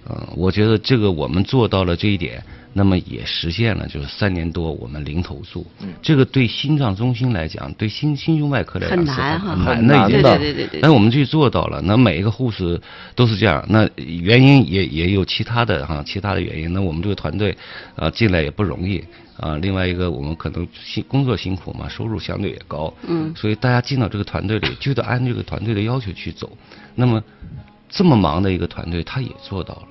[0.09, 5.65] 嗯，我觉得这个我们做到了这一点，那么也实现了，就是三年多我们零投诉。
[5.81, 10.23] 嗯这个对心脏中心来讲，对心心胸外科来讲很是难哈很很难的一件事。
[10.23, 12.81] 难的对对对对对但我们去做到了，那每一个护士
[13.15, 16.73] 都是这样，那原因也也有其他的哈，其他的原因。
[16.73, 17.57] 那我们这个团队
[17.95, 19.01] 啊进来也不容易
[19.39, 26.51] 啊，另外一个我们可能辛工作辛苦嘛，收入相对也高，嗯所以大家进到这个团队里就得按这个团队的要求去走。
[26.93, 27.23] 那么
[27.93, 29.87] 这么忙的一个团队，他也做到了。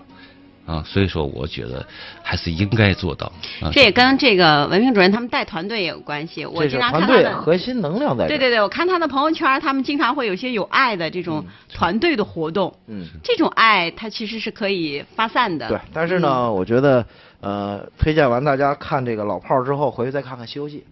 [0.65, 1.85] 啊，所以说我觉得
[2.23, 3.27] 还是应该做到。
[3.61, 6.47] 啊、这也跟这个文明主任他们带团队也有关系。
[6.47, 7.23] 我这是经常看团他的。
[7.23, 8.29] 队核心能量在。
[8.29, 12.73] 对对对，我看他的朋友圈，他们经常会有一些有爱的这种团队的活动。
[12.87, 15.69] 嗯，这种爱，它其实是可以发散的。
[15.69, 17.05] 对，但是呢，我觉得
[17.41, 20.85] 呃，推荐完大家看这个老炮儿之后，回去再看看《西游记》。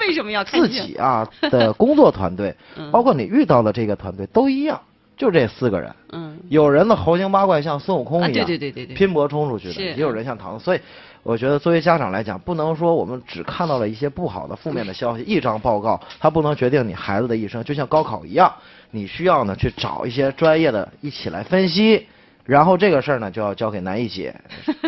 [0.00, 4.80] 为什么要看自己啊的工作团队 嗯，包括你遇到的这个团队都一样，
[5.18, 5.94] 就这四个人。
[6.12, 10.60] 嗯，有人呢猴精八怪像孙悟空一样，啊对对对对对拼搏冲出去的，也有人像唐僧。
[10.60, 10.80] 所以
[11.22, 17.62] 我觉得作为家长来讲，不能说我们只看到了一些不好的、负面的消息，一张报告它不能决定你孩子的一生。
[17.64, 18.50] 就像高考一样，
[18.92, 22.06] 你需要呢去找一些专业的一起来分析。
[22.44, 24.34] 然后这个事儿呢，就要交给南艺姐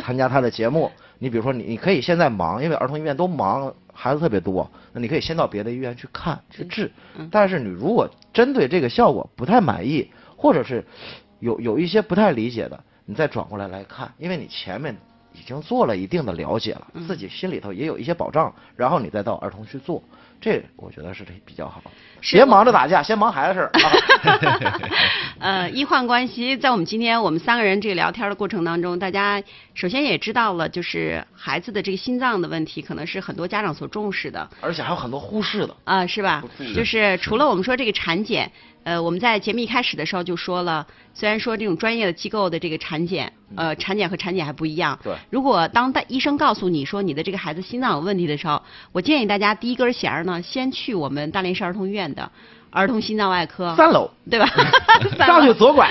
[0.03, 0.91] 参加她的节目。
[1.21, 6.91] 你比如说你，你可以现在忙，因为儿童医院都忙，孩子特别多，那你可以先到别的医院去看去治。
[7.17, 10.85] 嗯但是你如果针对这个效果不太满意，或者是
[11.39, 14.97] 有有一些不太理解的，你再转过来来看，因为你前面
[15.33, 20.03] 已经做了一定的了解了，嗯自己心里头也有一些保障，然后你再到儿童去做，
[20.41, 21.83] 这我觉得是比较好。
[22.31, 24.81] 别忙着打架，先忙孩子事儿啊。
[25.41, 34.49] 呃，医患关系，在我们今天我们三个人这个聊天的过程当中，大家首先也知道了，就是孩子的这个心脏的问题，可能是很多家长所重视的。
[34.61, 35.75] 而且还有很多忽视的。
[35.85, 36.45] 啊、是吧？
[36.75, 38.51] 就是除了我们说这个产检，
[38.83, 44.99] 呃，我们在节目一开始的时候就说了，虽然说这种专业的机构的这个产检，呃，产检和产检还不一样。
[45.03, 48.63] 对如果当大医生告诉你说你的这个孩子心脏有问题的时候，
[48.93, 52.31] 我建议大家第一根弦儿呢，先去我们大连市儿童医院的
[52.71, 54.11] 儿童心脏外科，三楼。
[54.31, 54.47] 对吧？
[55.27, 55.91] 上去左拐，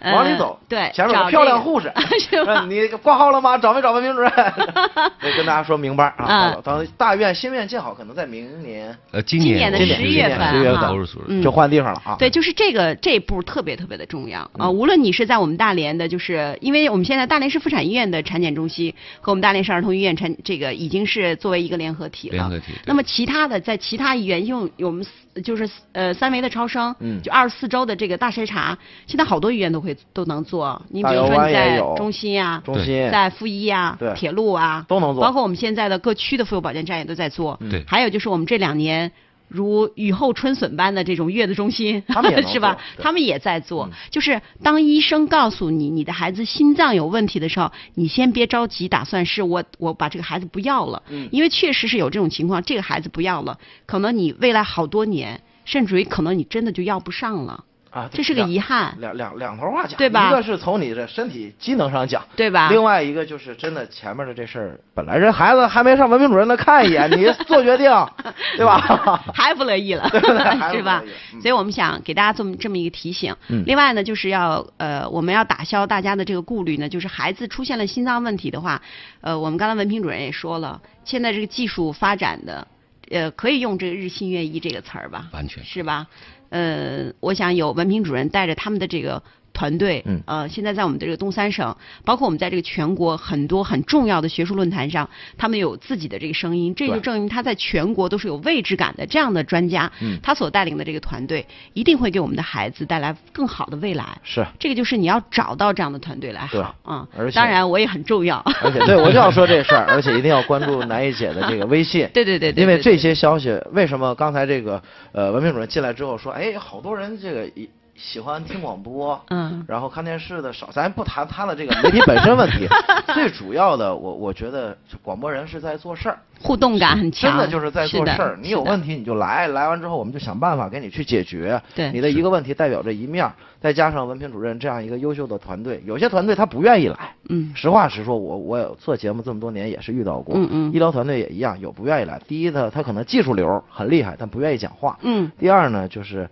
[0.00, 1.92] 呃 往里走，对，前面有个漂亮护士，
[2.68, 3.56] 你挂号了吗？
[3.56, 4.28] 找没找文明主任？
[5.22, 6.56] 得跟大家说明白啊
[6.96, 11.42] 大院新院建好，可能在明年呃，今今年的年我们11十月份哈十月份。
[11.42, 12.16] 就换地方了啊。
[12.18, 14.40] 对，就是这个这一步特别特别的重要。
[14.40, 14.74] 啊、嗯。
[14.74, 22.32] 无论你是在我们大连的，就是因为我们现在大连市妇产医院的产检中心和我们大连市儿童医院产这个已经是作为一个联合体了。
[22.32, 25.10] 联合体那么其他的在其他医院，因为我们四
[25.42, 28.76] 就是是呃三维的超声，嗯就二十四周的这个大筛查，
[29.06, 30.80] 现在好多医院都会都能做。
[30.88, 37.58] 你比如说你在中心啊，中心在附一啊对，铁路啊都能做包括我们现在的各区的妇幼保健站也都在做。
[37.70, 39.10] 对还有就是我们这两年。
[39.48, 42.78] 如雨后春笋般的这种月子中心，他们也 是吧？
[42.98, 43.88] 他们也在做。
[43.90, 43.92] 嗯。
[44.10, 51.28] 就是当医生告诉你你的孩子心脏有问题的时候，你先别着急，打算是我我把这个孩子不要了，嗯。
[51.32, 62.68] 因为确实是有这种情况，这个孩子不要了，可能你未来好多年，甚至于可能你真的就要不上了，啊，这是个遗憾，两两两头话讲，对吧一个是从你的身体机能上讲，对吧？
[62.70, 67.90] 另外一个就是真的前面的这事儿，本来人孩子还没上文明主任那看一眼，你做决定，
[68.56, 68.78] 对吧？
[69.34, 71.02] 还不乐意了， 对对对是吧
[71.34, 71.40] 嗯？
[71.40, 73.34] 所以我们想给大家这么这么一个提醒。
[73.48, 78.80] 嗯另外呢，就是要呃，我们要打消大家的这个顾虑呢，就是孩子出现了心脏问题的话，
[79.20, 82.66] 呃，我们刚才文平主任也说了，现在这个技术发展的，
[83.10, 85.26] 呃，可以用这个日新月异这个词儿吧？
[85.32, 86.06] 完全是吧？
[86.50, 89.22] 呃，我想有文凭主任带着他们的这个
[89.58, 90.22] 团队，嗯。
[90.24, 100.18] 呃，现在在我们的这个东三省，包括我们在这个全国很多很重要的学术论坛上，他们有自己的这个声音，这就证明他在全国都是有位置感的这样的专家，嗯。
[100.22, 104.16] 他所带领的这个团队一定会给我们的孩子带来更好的未来。
[104.22, 106.62] 是，这个就是你要找到这样的团队来对。
[106.62, 112.08] 好啊，而且当然我也很重要，而且对我就要说这事儿，而且一定要关注南艺姐的这个微信。
[112.14, 114.80] 对对对对，因为这些消息，为什么刚才这个
[115.12, 117.68] 呃文明主任进来之后说，哎，好多人这个一
[117.98, 122.68] 喜欢听广播，嗯然后看电视的少，咱不谈他的这个 媒体本身问题，
[123.12, 128.38] 最主要的，我我觉得广播人是在做事儿，互动感很强，真的就是在做事儿。
[128.40, 131.60] 你有问题你就来，来完之后我们就想办法给你去解决。
[131.74, 133.28] 对你的一个问题代表着一面，
[133.60, 137.14] 再加上文平主任这样一个优秀的团队，有些团队他不愿意来。
[137.28, 142.20] 嗯实话实说，我我做节目这么多年也是遇到过，嗯嗯医疗团队也一样，有不愿意来。
[142.28, 144.96] 第一呢，他可能技术流很厉害，但不愿意讲话。
[145.02, 146.30] 嗯第二呢，就是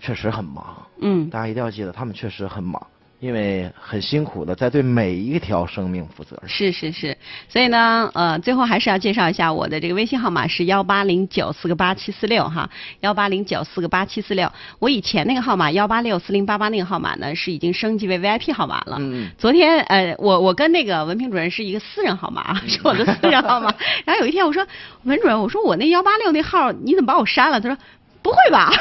[0.00, 2.86] 确实很忙，嗯大家一定要记得，他们确实很忙，
[3.20, 6.48] 因为很辛苦的在对每一条生命负责任。
[6.50, 7.16] 是是是，
[7.48, 12.68] 所以呢，呃，最后还是要介绍一下我的这个微信号码是幺八零九四个八七四六哈，
[13.00, 14.50] 幺八零九四个八七四六。
[14.78, 18.96] 我以前那个号码幺八六四零八八那个号码呢是已经升级为 VIP 号码了。
[18.98, 23.72] 嗯嗯昨天呃，我我跟那个文平主任是一个私人号码， 是我的私人号码。
[24.04, 24.66] 然后有一天我说
[25.04, 27.58] 文主任，我说我那幺八六那号你怎么把我删了？
[27.58, 27.78] 他说。
[28.24, 28.72] 不会吧？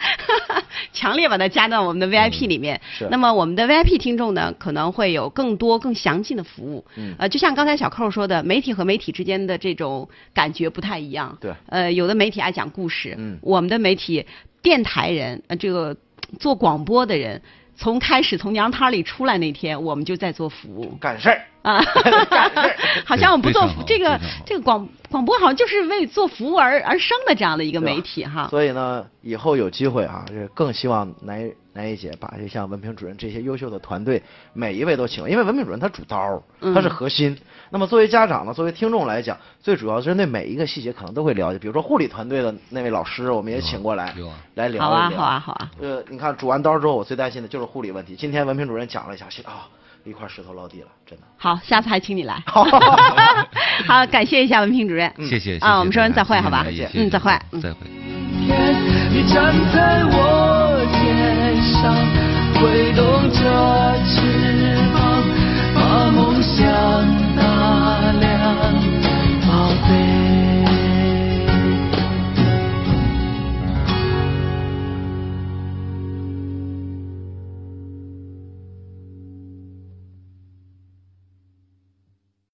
[0.92, 2.78] 强烈把它加到我们的 VIP 里面。
[2.92, 6.84] 是那么我们的 VIP 听众呢，可能会有更多、更详尽的服务。
[6.96, 11.36] 嗯呃，就像刚才小寇说的，媒体和媒体之间的这种感觉不太一样。
[11.40, 14.26] 对呃，有的媒体爱讲故事，嗯我们的媒体
[14.60, 15.96] 电台人，呃，这个
[16.38, 17.40] 做广播的人。
[17.76, 21.80] 从开始从娘胎里出来那天，我们就在做服务干事儿，啊
[23.04, 28.48] 好像我们不做这个这个广广播，好像就是为做服务而而生的这样的一个媒体哈。
[28.48, 36.42] 所以呢，以后有机会啊，这更希望南南一姐把这像文平主任这些优秀的团队，每一位都请，因为文凭主任他主刀
[36.74, 37.36] 他是核心。
[37.70, 41.58] 那么作为家长呢，作为听众来讲，最主要针对每一个细节可能都会了解。
[41.58, 44.88] 比如说护理团队的那位老师，我们也请过来有啊来聊一聊。
[44.88, 45.70] 好啊，好啊，好啊。
[45.80, 48.16] 呃，你看煮完刀之后，我最担心的就是护理问题。
[48.16, 49.68] 今天文凭主任讲了一下，心啊、
[50.10, 51.24] 一块石头落地了，真的。
[51.38, 52.42] 好，下次还请你来。
[53.86, 55.08] 好，感谢一下文平主任。
[55.24, 55.56] 谢谢。
[55.58, 56.66] 啊，我们说完再会，好吧？
[56.94, 57.30] 嗯，再会。
[57.62, 57.78] 再会。
[59.12, 61.94] 你站在我肩上，
[62.60, 63.38] 挥动着
[64.04, 64.18] 翅
[64.92, 65.22] 膀，
[65.76, 67.59] 把梦想。